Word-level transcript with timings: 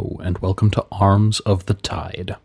And 0.00 0.38
welcome 0.38 0.70
to 0.70 0.86
Arms 0.90 1.40
of 1.40 1.66
the 1.66 1.74
Tide. 1.74 2.36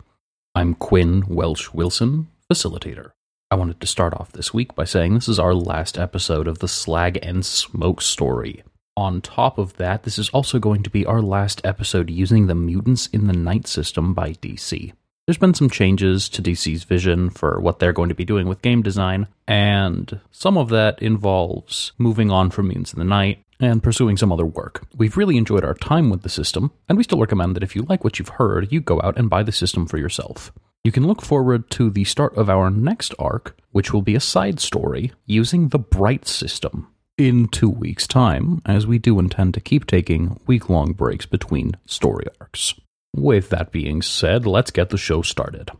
I'm 0.54 0.74
Quinn 0.74 1.24
Welsh 1.26 1.72
Wilson, 1.72 2.28
facilitator. 2.52 3.12
I 3.50 3.56
wanted 3.56 3.80
to 3.80 3.88
start 3.88 4.14
off 4.14 4.34
this 4.34 4.54
week 4.54 4.76
by 4.76 4.84
saying 4.84 5.14
this 5.14 5.30
is 5.30 5.40
our 5.40 5.54
last 5.54 5.98
episode 5.98 6.50
of 6.50 6.60
the 6.60 6.68
Slag 6.68 7.18
and 7.24 7.46
Smoke 7.46 8.02
story. 8.02 8.64
On 8.98 9.22
top 9.22 9.58
of 9.58 9.78
that, 9.78 10.04
this 10.04 10.20
is 10.20 10.28
also 10.30 10.60
going 10.60 10.84
to 10.84 10.90
be 10.90 11.06
our 11.06 11.22
last 11.22 11.62
episode 11.64 12.10
using 12.10 12.48
the 12.48 12.56
Mutants 12.56 13.08
in 13.08 13.28
the 13.28 13.34
Night 13.34 13.68
system 13.68 14.14
by 14.14 14.34
DC. 14.34 14.92
There's 15.26 15.38
been 15.38 15.54
some 15.54 15.70
changes 15.70 16.28
to 16.30 16.42
DC's 16.42 16.84
vision 16.84 17.30
for 17.30 17.62
what 17.62 17.80
they're 17.80 17.94
going 17.94 18.10
to 18.10 18.16
be 18.16 18.26
doing 18.26 18.48
with 18.48 18.62
game 18.62 18.82
design, 18.82 19.28
and 19.48 20.20
some 20.30 20.58
of 20.58 20.68
that 20.70 21.02
involves 21.02 21.94
moving 21.98 22.32
on 22.32 22.52
from 22.52 22.68
Mutants 22.68 22.92
in 22.92 23.00
the 23.00 23.06
Night 23.06 23.45
and 23.60 23.84
pursuing 23.84 24.18
some 24.18 24.32
other 24.32 24.46
work. 24.46 24.86
We've 24.96 25.18
really 25.18 25.38
enjoyed 25.38 25.64
our 25.64 25.74
time 25.74 26.10
with 26.10 26.24
the 26.24 26.30
system, 26.30 26.72
and 26.88 26.98
we 26.98 27.04
still 27.04 27.20
recommend 27.20 27.56
that 27.56 27.64
if 27.64 27.76
you 27.76 27.84
like 27.84 28.04
what 28.04 28.20
you've 28.20 28.30
heard, 28.30 28.72
you 28.72 28.82
go 28.82 29.02
out 29.04 29.18
and 29.18 29.30
buy 29.30 29.44
the 29.44 29.52
system 29.52 29.86
for 29.86 29.98
yourself. 29.98 30.52
You 30.84 30.92
can 30.92 31.08
look 31.08 31.22
forward 31.22 31.70
to 31.72 31.90
the 31.90 32.04
start 32.04 32.36
of 32.38 32.50
our 32.50 32.70
next 32.70 33.16
arc, 33.18 33.58
which 33.72 33.92
will 33.92 34.04
be 34.04 34.16
a 34.16 34.20
side 34.20 34.60
story 34.60 35.12
using 35.26 35.70
the 35.70 35.80
Bright 35.80 36.28
system 36.28 36.88
in 37.18 37.48
two 37.48 37.70
weeks' 37.70 38.08
time, 38.08 38.62
as 38.66 38.86
we 38.86 39.00
do 39.00 39.18
intend 39.20 39.54
to 39.54 39.62
keep 39.62 39.88
taking 39.88 40.40
week 40.46 40.70
long 40.70 40.92
breaks 40.94 41.26
between 41.26 41.72
story 41.86 42.26
arcs. 42.40 42.74
With 43.16 43.50
that 43.50 43.72
being 43.72 44.02
said, 44.02 44.46
let's 44.46 44.72
get 44.72 44.90
the 44.90 44.98
show 44.98 45.22
started. 45.22 45.72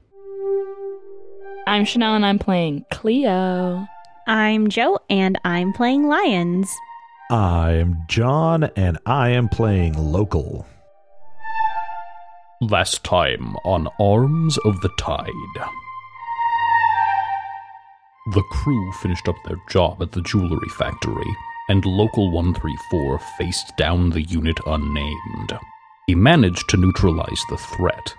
I'm 1.68 1.84
Chanel 1.84 2.16
and 2.16 2.26
I'm 2.26 2.40
playing 2.40 2.86
Cleo. 2.92 3.86
I'm 4.28 4.70
Joe 4.70 5.00
and 5.10 5.40
I'm 5.44 5.74
playing 5.74 6.08
Lions. 6.08 6.74
I'm 7.32 8.06
John, 8.08 8.66
and 8.76 9.00
I 9.08 9.30
am 9.30 9.50
playing 9.50 9.98
local. 9.98 10.68
Last 12.62 13.04
time 13.04 13.56
on 13.66 13.88
Arms 14.00 14.60
of 14.60 14.80
the 14.82 14.92
Tide. 15.00 15.32
The 18.32 18.44
crew 18.52 18.92
finished 19.02 19.28
up 19.28 19.38
their 19.44 19.58
job 19.70 20.04
at 20.04 20.12
the 20.12 20.22
jewelry 20.22 20.70
factory, 20.70 21.36
and 21.68 21.84
Local 21.84 22.30
134 22.30 23.18
faced 23.40 23.76
down 23.76 24.12
the 24.12 24.22
unit 24.22 24.60
unnamed. 24.68 25.58
He 26.06 26.14
managed 26.14 26.70
to 26.70 26.78
neutralize 26.78 27.42
the 27.50 27.58
threat, 27.58 28.14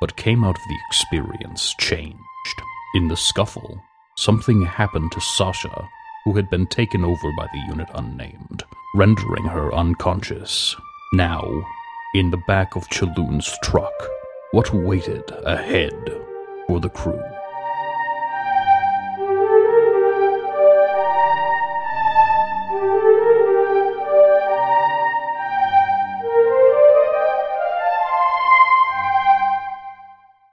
but 0.00 0.16
came 0.16 0.42
out 0.42 0.58
of 0.58 0.64
the 0.68 0.78
experience 0.88 1.72
changed. 1.78 2.18
In 2.96 3.06
the 3.06 3.16
scuffle, 3.16 3.80
something 4.16 4.62
happened 4.62 5.12
to 5.12 5.20
Sasha 5.20 5.88
who 6.24 6.34
had 6.34 6.48
been 6.50 6.66
taken 6.66 7.04
over 7.04 7.32
by 7.36 7.46
the 7.52 7.60
unit 7.68 7.88
unnamed, 7.94 8.62
rendering 8.94 9.44
her 9.44 9.74
unconscious. 9.74 10.76
Now, 11.12 11.44
in 12.14 12.30
the 12.30 12.42
back 12.46 12.76
of 12.76 12.88
Chaloon's 12.90 13.56
truck, 13.62 13.92
what 14.52 14.72
waited 14.74 15.30
ahead 15.44 15.94
for 16.66 16.80
the 16.80 16.88
crew? 16.88 17.20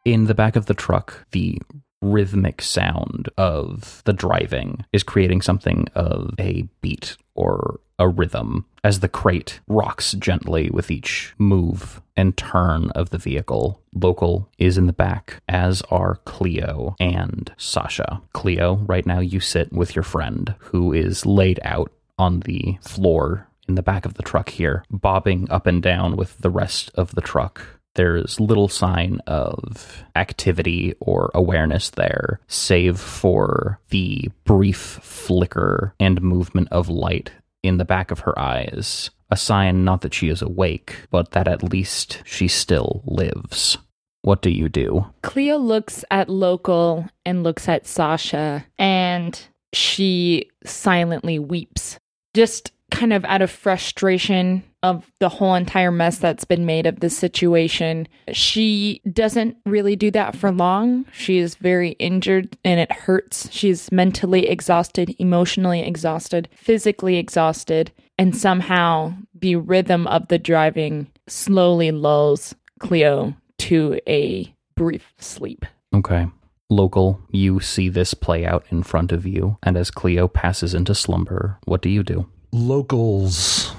In 0.05 0.27
the 0.27 0.33
back 0.33 0.55
of 0.55 0.67
the 0.67 0.73
truck, 0.73 1.25
the 1.31 1.59
rhythmic 2.01 2.61
sound 2.61 3.29
of 3.37 4.01
the 4.05 4.13
driving 4.13 4.85
is 4.91 5.03
creating 5.03 5.41
something 5.41 5.87
of 5.95 6.33
a 6.39 6.67
beat 6.81 7.17
or 7.35 7.79
a 7.99 8.07
rhythm 8.07 8.65
as 8.83 8.99
the 8.99 9.09
crate 9.09 9.59
rocks 9.67 10.13
gently 10.13 10.69
with 10.69 10.91
each 10.91 11.33
move 11.37 12.01
and 12.15 12.37
turn 12.37 12.89
of 12.91 13.09
the 13.09 13.17
vehicle. 13.17 13.81
Local 13.93 14.47
is 14.57 14.77
in 14.77 14.85
the 14.85 14.93
back, 14.93 15.41
as 15.49 15.81
are 15.89 16.17
Cleo 16.25 16.95
and 16.99 17.51
Sasha. 17.57 18.21
Cleo, 18.33 18.75
right 18.87 19.05
now 19.05 19.19
you 19.19 19.39
sit 19.39 19.73
with 19.73 19.95
your 19.95 20.03
friend 20.03 20.55
who 20.59 20.93
is 20.93 21.25
laid 21.25 21.59
out 21.63 21.91
on 22.19 22.41
the 22.41 22.77
floor 22.81 23.47
in 23.67 23.75
the 23.75 23.83
back 23.83 24.05
of 24.05 24.13
the 24.13 24.23
truck 24.23 24.49
here, 24.49 24.83
bobbing 24.89 25.49
up 25.51 25.67
and 25.67 25.83
down 25.83 26.15
with 26.15 26.37
the 26.37 26.49
rest 26.49 26.91
of 26.95 27.13
the 27.15 27.21
truck 27.21 27.76
there's 27.97 28.39
little 28.39 28.69
sign 28.69 29.19
of 29.27 30.03
activity 30.15 30.95
or 30.99 31.29
awareness 31.33 31.89
there, 31.89 32.39
save 32.47 32.99
for 32.99 33.79
the 33.89 34.29
brief 34.45 34.77
flicker 34.77 35.93
and 35.99 36.21
movement 36.21 36.69
of 36.71 36.87
light 36.87 37.31
in 37.63 37.77
the 37.77 37.85
back 37.85 38.11
of 38.11 38.19
her 38.19 38.37
eyes. 38.39 39.09
A 39.29 39.35
sign 39.35 39.83
not 39.83 40.01
that 40.01 40.13
she 40.13 40.29
is 40.29 40.41
awake, 40.41 41.07
but 41.11 41.31
that 41.31 41.49
at 41.49 41.61
least 41.61 42.21
she 42.23 42.47
still 42.47 43.01
lives. 43.05 43.77
What 44.21 44.41
do 44.41 44.49
you 44.49 44.69
do? 44.69 45.07
Cleo 45.21 45.57
looks 45.57 46.05
at 46.09 46.29
Local 46.29 47.09
and 47.25 47.43
looks 47.43 47.67
at 47.67 47.85
Sasha, 47.85 48.65
and 48.77 49.39
she 49.73 50.49
silently 50.63 51.39
weeps. 51.39 51.99
Just 52.33 52.71
kind 52.91 53.11
of 53.11 53.25
out 53.25 53.41
of 53.41 53.51
frustration 53.51 54.63
of 54.83 55.11
the 55.19 55.29
whole 55.29 55.55
entire 55.55 55.91
mess 55.91 56.19
that's 56.19 56.45
been 56.45 56.65
made 56.65 56.85
of 56.85 56.99
this 56.99 57.17
situation. 57.17 58.07
She 58.31 59.01
doesn't 59.11 59.57
really 59.65 59.95
do 59.95 60.11
that 60.11 60.35
for 60.35 60.51
long. 60.51 61.05
She 61.11 61.39
is 61.39 61.55
very 61.55 61.91
injured 61.91 62.57
and 62.63 62.79
it 62.79 62.91
hurts. 62.91 63.51
She's 63.51 63.91
mentally 63.91 64.47
exhausted, 64.47 65.15
emotionally 65.19 65.81
exhausted, 65.81 66.47
physically 66.53 67.17
exhausted, 67.17 67.91
and 68.17 68.35
somehow 68.35 69.13
the 69.33 69.55
rhythm 69.55 70.07
of 70.07 70.27
the 70.27 70.39
driving 70.39 71.07
slowly 71.27 71.91
lulls 71.91 72.55
Cleo 72.79 73.35
to 73.59 73.99
a 74.07 74.53
brief 74.75 75.13
sleep. 75.19 75.65
Okay. 75.93 76.27
Local, 76.69 77.21
you 77.31 77.61
see 77.61 77.87
this 77.87 78.13
play 78.13 78.45
out 78.45 78.65
in 78.69 78.83
front 78.83 79.13
of 79.13 79.25
you, 79.25 79.57
and 79.63 79.77
as 79.77 79.89
Cleo 79.89 80.27
passes 80.27 80.73
into 80.73 80.93
slumber, 80.93 81.57
what 81.63 81.81
do 81.81 81.89
you 81.89 82.03
do? 82.03 82.29
Local's 82.51 83.73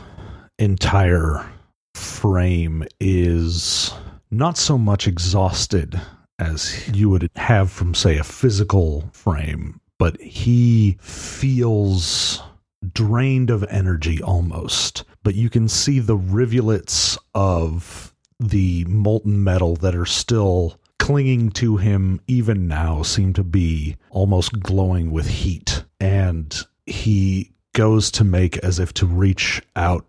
entire 0.59 1.45
frame 1.95 2.85
is 3.01 3.93
not 4.31 4.59
so 4.59 4.77
much 4.77 5.07
exhausted 5.07 6.01
as 6.39 6.89
you 6.89 7.11
would 7.11 7.31
have 7.37 7.71
from, 7.71 7.95
say, 7.95 8.19
a 8.19 8.25
physical 8.25 9.09
frame, 9.13 9.81
but 9.99 10.21
he 10.21 10.97
feels 11.01 12.43
drained 12.93 13.51
of 13.51 13.65
energy 13.65 14.23
almost. 14.23 15.05
But 15.25 15.35
you 15.35 15.51
can 15.51 15.69
see 15.69 15.99
the 15.99 16.17
rivulets 16.17 17.19
of 17.35 18.15
the 18.39 18.85
molten 18.85 19.43
metal 19.43 19.75
that 19.77 19.97
are 19.97 20.07
still 20.07 20.79
clinging 20.99 21.51
to 21.51 21.77
him 21.77 22.21
even 22.27 22.69
now 22.69 23.03
seem 23.03 23.33
to 23.33 23.43
be 23.43 23.97
almost 24.11 24.61
glowing 24.61 25.11
with 25.11 25.29
heat. 25.29 25.85
And 25.99 26.57
he 26.87 27.53
goes 27.73 28.11
to 28.13 28.25
make 28.25 28.59
as 28.59 28.79
if 28.79 28.95
to 28.95 29.07
reach 29.07 29.61
out 29.75 30.07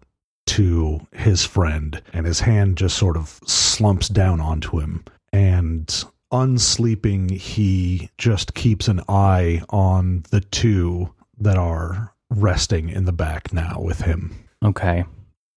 to 0.59 0.99
his 1.13 1.45
friend, 1.45 2.01
and 2.11 2.25
his 2.25 2.41
hand 2.41 2.77
just 2.77 2.97
sort 2.97 3.15
of 3.15 3.39
slumps 3.45 4.09
down 4.09 4.41
onto 4.41 4.79
him. 4.79 5.05
And 5.31 5.87
unsleeping, 6.33 7.31
he 7.31 8.09
just 8.17 8.55
keeps 8.55 8.89
an 8.89 8.99
eye 9.07 9.61
on 9.69 10.25
the 10.31 10.41
two 10.41 11.13
that 11.37 11.55
are 11.55 12.13
resting 12.29 12.89
in 12.89 13.05
the 13.05 13.13
back 13.13 13.53
now 13.53 13.79
with 13.79 14.01
him. 14.01 14.35
Okay. 14.61 15.05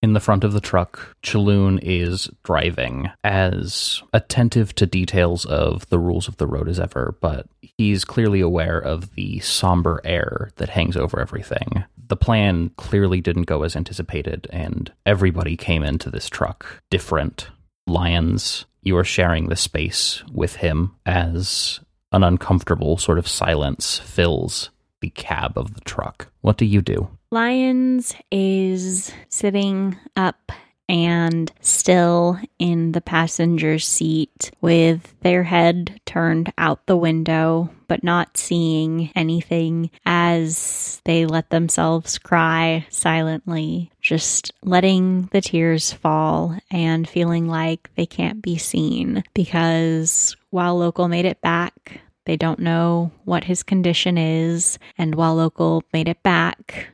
In 0.03 0.13
the 0.13 0.21
front 0.21 0.45
of 0.45 0.53
the 0.53 0.61
truck, 0.61 1.17
Chaloon 1.23 1.81
is 1.83 2.31
driving, 2.45 3.11
as 3.25 4.03
attentive 4.13 4.73
to 4.77 4.87
details 4.87 5.45
of 5.45 5.89
the 5.89 5.99
rules 5.99 6.29
of 6.29 6.37
the 6.37 6.47
road 6.47 6.69
as 6.69 6.79
ever, 6.79 7.17
but 7.21 7.47
he's 7.61 8.05
clearly 8.05 8.41
aware 8.41 8.79
of 8.79 9.17
the 9.17 9.41
somber 9.41 10.01
air 10.05 10.51
that 10.57 10.71
hangs 10.71 10.97
over 10.97 11.21
everything. 11.21 11.85
The 12.13 12.17
plan 12.17 12.73
clearly 12.77 13.23
didn't 13.23 13.45
go 13.45 13.63
as 13.63 13.75
anticipated, 13.75 14.47
and 14.51 14.93
everybody 15.07 15.57
came 15.57 15.83
into 15.83 16.11
this 16.11 16.29
truck 16.29 16.83
different. 16.91 17.49
Lions, 17.87 18.67
you 18.83 18.99
are 18.99 19.03
sharing 19.03 19.49
the 19.49 19.57
space 19.57 20.23
with 20.31 20.57
him 20.57 20.95
as 21.07 21.81
an 22.13 22.23
uncomfortable 22.23 22.99
sort 22.99 23.17
of 23.17 23.27
silence 23.27 23.99
fills 24.01 24.69
the 25.01 25.09
cab 25.09 25.57
of 25.57 25.73
the 25.73 25.81
truck. 25.81 26.31
What 26.43 26.59
do 26.59 26.67
you 26.67 26.83
do? 26.83 27.09
Lions 27.31 28.15
is 28.31 29.11
sitting 29.31 29.97
up 30.15 30.53
and 30.93 31.51
still 31.63 32.39
in 32.59 32.93
the 32.93 33.01
passenger 33.01 33.79
seat 33.79 34.51
with 34.61 35.19
their 35.23 35.43
head 35.43 35.99
turned 36.05 36.53
out 36.59 36.85
the 36.85 36.97
window, 36.97 37.71
but 37.89 38.05
not 38.05 38.37
seeing 38.37 39.11
anything 39.17 39.91
as 40.05 41.01
they 41.07 41.25
let 41.25 41.49
themselves 41.49 42.19
cry 42.19 42.87
silently, 42.91 43.91
just 44.03 44.53
letting 44.63 45.31
the 45.33 45.41
tears 45.41 45.95
fall 45.95 46.59
and 46.71 47.09
feeling 47.09 47.49
like 47.49 47.89
they 47.97 48.07
can't 48.07 48.43
be 48.43 48.59
seen 48.59 49.25
because 49.33 50.37
while 50.51 50.77
local 50.77 51.09
made 51.09 51.25
it 51.25 51.41
back, 51.41 52.03
they 52.27 52.37
don't 52.37 52.59
know 52.59 53.11
what 53.25 53.45
his 53.45 53.63
condition 53.63 54.19
is, 54.19 54.79
and 54.99 55.15
while 55.15 55.37
local 55.37 55.83
made 55.91 56.07
it 56.07 56.23
back, 56.23 56.89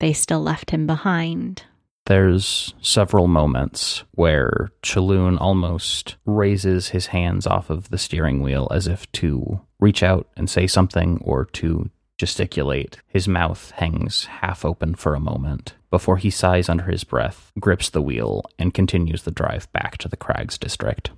they 0.00 0.12
still 0.12 0.42
left 0.42 0.70
him 0.70 0.86
behind. 0.86 1.62
There's 2.08 2.72
several 2.80 3.28
moments 3.28 4.02
where 4.12 4.70
Chaloon 4.82 5.38
almost 5.38 6.16
raises 6.24 6.88
his 6.88 7.08
hands 7.08 7.46
off 7.46 7.68
of 7.68 7.90
the 7.90 7.98
steering 7.98 8.40
wheel 8.40 8.66
as 8.70 8.86
if 8.86 9.12
to 9.12 9.60
reach 9.78 10.02
out 10.02 10.26
and 10.34 10.48
say 10.48 10.66
something 10.66 11.20
or 11.22 11.44
to 11.44 11.90
gesticulate. 12.16 12.96
His 13.08 13.28
mouth 13.28 13.72
hangs 13.72 14.24
half 14.24 14.64
open 14.64 14.94
for 14.94 15.14
a 15.14 15.20
moment 15.20 15.74
before 15.90 16.16
he 16.16 16.30
sighs 16.30 16.70
under 16.70 16.84
his 16.84 17.04
breath, 17.04 17.52
grips 17.60 17.90
the 17.90 18.00
wheel, 18.00 18.42
and 18.58 18.72
continues 18.72 19.24
the 19.24 19.30
drive 19.30 19.70
back 19.74 19.98
to 19.98 20.08
the 20.08 20.16
Crags 20.16 20.56
district. 20.56 21.10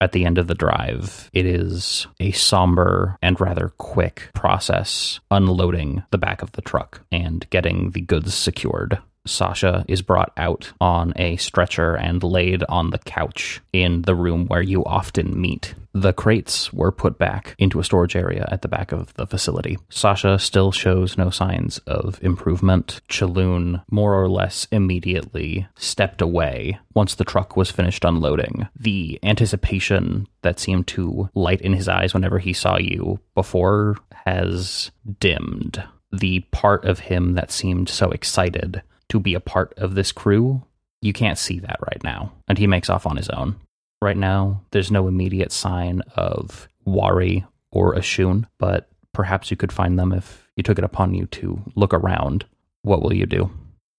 At 0.00 0.12
the 0.12 0.24
end 0.24 0.38
of 0.38 0.46
the 0.46 0.54
drive, 0.54 1.28
it 1.34 1.44
is 1.44 2.06
a 2.18 2.30
somber 2.30 3.18
and 3.20 3.38
rather 3.38 3.74
quick 3.76 4.30
process 4.32 5.20
unloading 5.30 6.02
the 6.10 6.18
back 6.18 6.40
of 6.40 6.52
the 6.52 6.62
truck 6.62 7.02
and 7.12 7.46
getting 7.50 7.90
the 7.90 8.00
goods 8.00 8.32
secured. 8.32 9.00
Sasha 9.26 9.84
is 9.86 10.02
brought 10.02 10.32
out 10.36 10.72
on 10.80 11.12
a 11.16 11.36
stretcher 11.36 11.94
and 11.94 12.22
laid 12.22 12.64
on 12.68 12.90
the 12.90 12.98
couch 12.98 13.60
in 13.72 14.02
the 14.02 14.14
room 14.14 14.46
where 14.46 14.62
you 14.62 14.84
often 14.84 15.40
meet. 15.40 15.74
The 15.92 16.12
crates 16.12 16.72
were 16.72 16.92
put 16.92 17.18
back 17.18 17.54
into 17.58 17.80
a 17.80 17.84
storage 17.84 18.14
area 18.14 18.46
at 18.50 18.62
the 18.62 18.68
back 18.68 18.92
of 18.92 19.12
the 19.14 19.26
facility. 19.26 19.76
Sasha 19.88 20.38
still 20.38 20.70
shows 20.70 21.18
no 21.18 21.30
signs 21.30 21.78
of 21.78 22.22
improvement. 22.22 23.00
Chaloon 23.08 23.82
more 23.90 24.20
or 24.20 24.28
less 24.28 24.68
immediately 24.70 25.66
stepped 25.74 26.22
away 26.22 26.78
once 26.94 27.14
the 27.14 27.24
truck 27.24 27.56
was 27.56 27.70
finished 27.72 28.04
unloading. 28.04 28.68
The 28.78 29.18
anticipation 29.22 30.28
that 30.42 30.60
seemed 30.60 30.86
to 30.88 31.28
light 31.34 31.60
in 31.60 31.72
his 31.72 31.88
eyes 31.88 32.14
whenever 32.14 32.38
he 32.38 32.52
saw 32.52 32.78
you 32.78 33.18
before 33.34 33.96
has 34.26 34.92
dimmed. 35.18 35.82
The 36.12 36.40
part 36.52 36.84
of 36.84 37.00
him 37.00 37.34
that 37.34 37.50
seemed 37.50 37.88
so 37.88 38.10
excited 38.10 38.82
to 39.10 39.20
be 39.20 39.34
a 39.34 39.40
part 39.40 39.74
of 39.76 39.94
this 39.94 40.12
crew, 40.12 40.62
you 41.02 41.12
can't 41.12 41.38
see 41.38 41.58
that 41.60 41.78
right 41.80 42.02
now. 42.02 42.32
And 42.48 42.58
he 42.58 42.66
makes 42.66 42.90
off 42.90 43.06
on 43.06 43.16
his 43.16 43.28
own. 43.28 43.56
Right 44.02 44.16
now, 44.16 44.62
there's 44.70 44.90
no 44.90 45.08
immediate 45.08 45.52
sign 45.52 46.02
of 46.16 46.68
Wari 46.84 47.44
or 47.70 47.94
Ashun, 47.94 48.46
but 48.58 48.88
perhaps 49.12 49.50
you 49.50 49.56
could 49.56 49.72
find 49.72 49.98
them 49.98 50.12
if 50.12 50.48
you 50.56 50.62
took 50.62 50.78
it 50.78 50.84
upon 50.84 51.14
you 51.14 51.26
to 51.26 51.60
look 51.74 51.92
around. 51.92 52.44
What 52.82 53.02
will 53.02 53.12
you 53.12 53.26
do? 53.26 53.50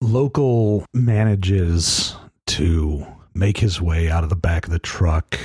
Local 0.02 0.86
manages 0.94 2.16
to 2.48 3.06
make 3.34 3.58
his 3.58 3.80
way 3.80 4.10
out 4.10 4.24
of 4.24 4.30
the 4.30 4.36
back 4.36 4.66
of 4.66 4.72
the 4.72 4.80
truck. 4.80 5.40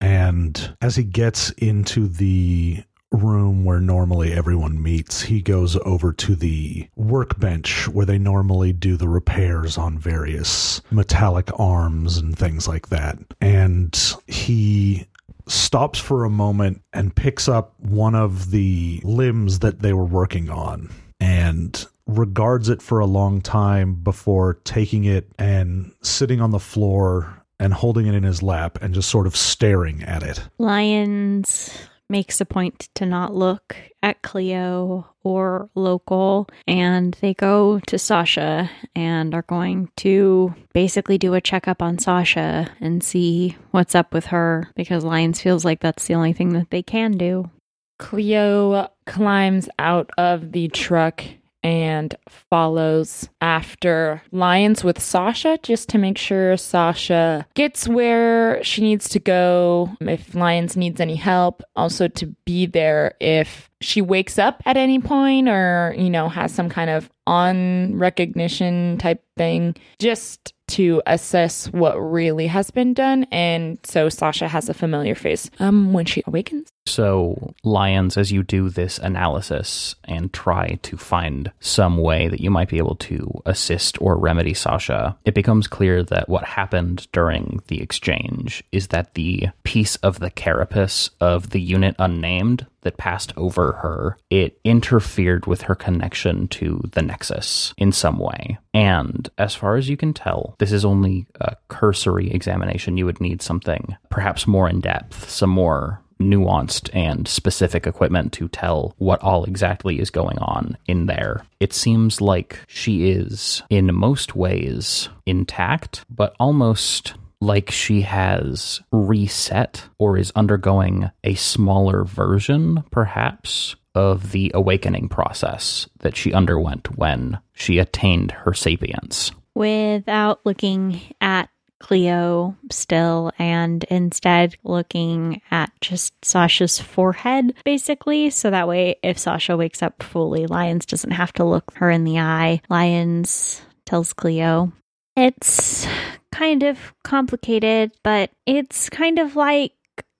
And 0.00 0.76
as 0.82 0.96
he 0.96 1.04
gets 1.04 1.50
into 1.52 2.08
the 2.08 2.84
room 3.12 3.64
where 3.64 3.80
normally 3.80 4.32
everyone 4.32 4.82
meets, 4.82 5.22
he 5.22 5.40
goes 5.42 5.76
over 5.84 6.12
to 6.12 6.34
the 6.34 6.88
workbench 6.96 7.88
where 7.88 8.06
they 8.06 8.18
normally 8.18 8.72
do 8.72 8.96
the 8.96 9.08
repairs 9.08 9.78
on 9.78 9.98
various 9.98 10.80
metallic 10.90 11.48
arms 11.58 12.16
and 12.16 12.36
things 12.36 12.66
like 12.66 12.88
that. 12.88 13.18
And 13.40 13.98
he 14.26 15.06
stops 15.46 15.98
for 15.98 16.24
a 16.24 16.30
moment 16.30 16.82
and 16.92 17.14
picks 17.14 17.48
up 17.48 17.74
one 17.80 18.14
of 18.14 18.50
the 18.50 19.00
limbs 19.04 19.58
that 19.60 19.80
they 19.80 19.92
were 19.92 20.04
working 20.04 20.48
on 20.48 20.90
and 21.20 21.86
regards 22.06 22.68
it 22.68 22.82
for 22.82 23.00
a 23.00 23.06
long 23.06 23.40
time 23.40 23.94
before 23.94 24.54
taking 24.64 25.04
it 25.04 25.28
and 25.38 25.92
sitting 26.02 26.40
on 26.40 26.50
the 26.50 26.58
floor 26.58 27.42
and 27.60 27.72
holding 27.72 28.06
it 28.06 28.14
in 28.14 28.24
his 28.24 28.42
lap 28.42 28.78
and 28.82 28.92
just 28.92 29.08
sort 29.08 29.26
of 29.26 29.36
staring 29.36 30.02
at 30.02 30.22
it. 30.22 30.42
Lions 30.58 31.88
makes 32.08 32.40
a 32.40 32.44
point 32.44 32.88
to 32.94 33.06
not 33.06 33.34
look 33.34 33.76
at 34.02 34.22
Cleo 34.22 35.08
or 35.22 35.70
local, 35.74 36.48
and 36.66 37.16
they 37.20 37.34
go 37.34 37.78
to 37.86 37.98
Sasha 37.98 38.70
and 38.94 39.34
are 39.34 39.42
going 39.42 39.88
to 39.98 40.54
basically 40.74 41.18
do 41.18 41.34
a 41.34 41.40
checkup 41.40 41.80
on 41.80 41.98
Sasha 41.98 42.68
and 42.80 43.02
see 43.02 43.56
what's 43.70 43.94
up 43.94 44.12
with 44.12 44.26
her 44.26 44.68
because 44.74 45.04
Lions 45.04 45.40
feels 45.40 45.64
like 45.64 45.80
that's 45.80 46.06
the 46.06 46.14
only 46.14 46.32
thing 46.32 46.52
that 46.54 46.70
they 46.70 46.82
can 46.82 47.12
do. 47.12 47.50
Cleo 47.98 48.90
climbs 49.06 49.68
out 49.78 50.10
of 50.18 50.52
the 50.52 50.68
truck 50.68 51.22
and 51.62 52.14
follows 52.28 53.28
after 53.40 54.22
Lions 54.32 54.82
with 54.82 55.00
Sasha 55.00 55.58
just 55.62 55.88
to 55.90 55.98
make 55.98 56.18
sure 56.18 56.56
Sasha 56.56 57.46
gets 57.54 57.88
where 57.88 58.62
she 58.64 58.82
needs 58.82 59.08
to 59.10 59.20
go. 59.20 59.90
If 60.00 60.34
Lions 60.34 60.76
needs 60.76 61.00
any 61.00 61.16
help, 61.16 61.62
also 61.76 62.08
to 62.08 62.26
be 62.44 62.66
there 62.66 63.14
if 63.20 63.70
she 63.80 64.00
wakes 64.00 64.38
up 64.38 64.62
at 64.64 64.76
any 64.76 64.98
point 64.98 65.48
or, 65.48 65.94
you 65.96 66.10
know, 66.10 66.28
has 66.28 66.52
some 66.52 66.68
kind 66.68 66.90
of 66.90 67.10
on 67.26 67.96
recognition 67.96 68.98
type 68.98 69.22
thing, 69.36 69.76
just 69.98 70.54
to 70.72 71.02
assess 71.06 71.66
what 71.68 71.96
really 71.96 72.46
has 72.46 72.70
been 72.70 72.94
done. 72.94 73.26
And 73.30 73.78
so 73.84 74.08
Sasha 74.08 74.48
has 74.48 74.68
a 74.68 74.74
familiar 74.74 75.14
face 75.14 75.50
um, 75.58 75.92
when 75.92 76.06
she 76.06 76.22
awakens. 76.26 76.68
So, 76.84 77.54
Lions, 77.62 78.16
as 78.16 78.32
you 78.32 78.42
do 78.42 78.68
this 78.68 78.98
analysis 78.98 79.94
and 80.04 80.32
try 80.32 80.78
to 80.82 80.96
find 80.96 81.52
some 81.60 81.96
way 81.96 82.26
that 82.28 82.40
you 82.40 82.50
might 82.50 82.68
be 82.68 82.78
able 82.78 82.96
to 82.96 83.42
assist 83.46 84.00
or 84.02 84.18
remedy 84.18 84.54
Sasha, 84.54 85.16
it 85.24 85.34
becomes 85.34 85.68
clear 85.68 86.02
that 86.02 86.28
what 86.28 86.44
happened 86.44 87.06
during 87.12 87.62
the 87.68 87.80
exchange 87.80 88.64
is 88.72 88.88
that 88.88 89.14
the 89.14 89.48
piece 89.62 89.96
of 89.96 90.18
the 90.18 90.30
carapace 90.30 91.10
of 91.20 91.50
the 91.50 91.60
unit 91.60 91.94
unnamed 91.98 92.66
that 92.82 92.98
passed 92.98 93.32
over 93.36 93.72
her, 93.72 94.16
it 94.30 94.60
interfered 94.64 95.46
with 95.46 95.62
her 95.62 95.74
connection 95.74 96.48
to 96.48 96.82
the 96.92 97.02
Nexus 97.02 97.74
in 97.78 97.92
some 97.92 98.18
way. 98.18 98.58
And 98.74 99.28
as 99.38 99.54
far 99.54 99.76
as 99.76 99.88
you 99.88 99.96
can 99.96 100.12
tell, 100.12 100.54
this 100.58 100.72
is 100.72 100.84
only 100.84 101.26
a 101.40 101.56
cursory 101.68 102.30
examination. 102.30 102.96
You 102.96 103.06
would 103.06 103.20
need 103.20 103.42
something 103.42 103.96
perhaps 104.10 104.46
more 104.46 104.68
in 104.68 104.80
depth, 104.80 105.30
some 105.30 105.50
more 105.50 106.02
nuanced 106.20 106.88
and 106.94 107.26
specific 107.26 107.86
equipment 107.86 108.32
to 108.32 108.48
tell 108.48 108.94
what 108.98 109.20
all 109.22 109.44
exactly 109.44 109.98
is 109.98 110.10
going 110.10 110.38
on 110.38 110.76
in 110.86 111.06
there. 111.06 111.44
It 111.58 111.72
seems 111.72 112.20
like 112.20 112.60
she 112.68 113.10
is, 113.10 113.62
in 113.70 113.92
most 113.94 114.36
ways, 114.36 115.08
intact, 115.26 116.04
but 116.08 116.34
almost 116.38 117.14
like 117.42 117.72
she 117.72 118.02
has 118.02 118.80
reset 118.92 119.84
or 119.98 120.16
is 120.16 120.32
undergoing 120.36 121.10
a 121.24 121.34
smaller 121.34 122.04
version, 122.04 122.84
perhaps, 122.92 123.74
of 123.96 124.30
the 124.30 124.52
awakening 124.54 125.08
process 125.08 125.88
that 125.98 126.16
she 126.16 126.32
underwent 126.32 126.96
when 126.96 127.38
she 127.52 127.78
attained 127.78 128.30
her 128.30 128.54
sapience. 128.54 129.32
Without 129.54 130.40
looking 130.46 131.00
at 131.20 131.50
Cleo 131.80 132.56
still 132.70 133.32
and 133.40 133.82
instead 133.84 134.56
looking 134.62 135.42
at 135.50 135.72
just 135.80 136.14
Sasha's 136.24 136.78
forehead, 136.78 137.54
basically. 137.64 138.30
So 138.30 138.50
that 138.50 138.68
way, 138.68 139.00
if 139.02 139.18
Sasha 139.18 139.56
wakes 139.56 139.82
up 139.82 140.00
fully, 140.00 140.46
Lions 140.46 140.86
doesn't 140.86 141.10
have 141.10 141.32
to 141.34 141.44
look 141.44 141.72
her 141.74 141.90
in 141.90 142.04
the 142.04 142.20
eye. 142.20 142.62
Lions 142.70 143.62
tells 143.84 144.12
Cleo, 144.12 144.72
It's 145.16 145.88
kind 146.32 146.62
of 146.62 146.94
complicated, 147.04 147.92
but 148.02 148.30
it's 148.46 148.90
kind 148.90 149.18
of 149.18 149.36
like 149.36 149.72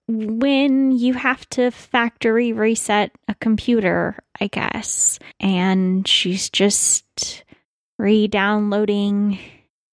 when 0.07 0.91
you 0.91 1.13
have 1.13 1.49
to 1.49 1.71
factory 1.71 2.53
reset 2.53 3.11
a 3.27 3.35
computer, 3.35 4.17
I 4.39 4.47
guess. 4.47 5.19
And 5.39 6.07
she's 6.07 6.49
just 6.49 7.43
re 7.97 8.27
downloading 8.27 9.39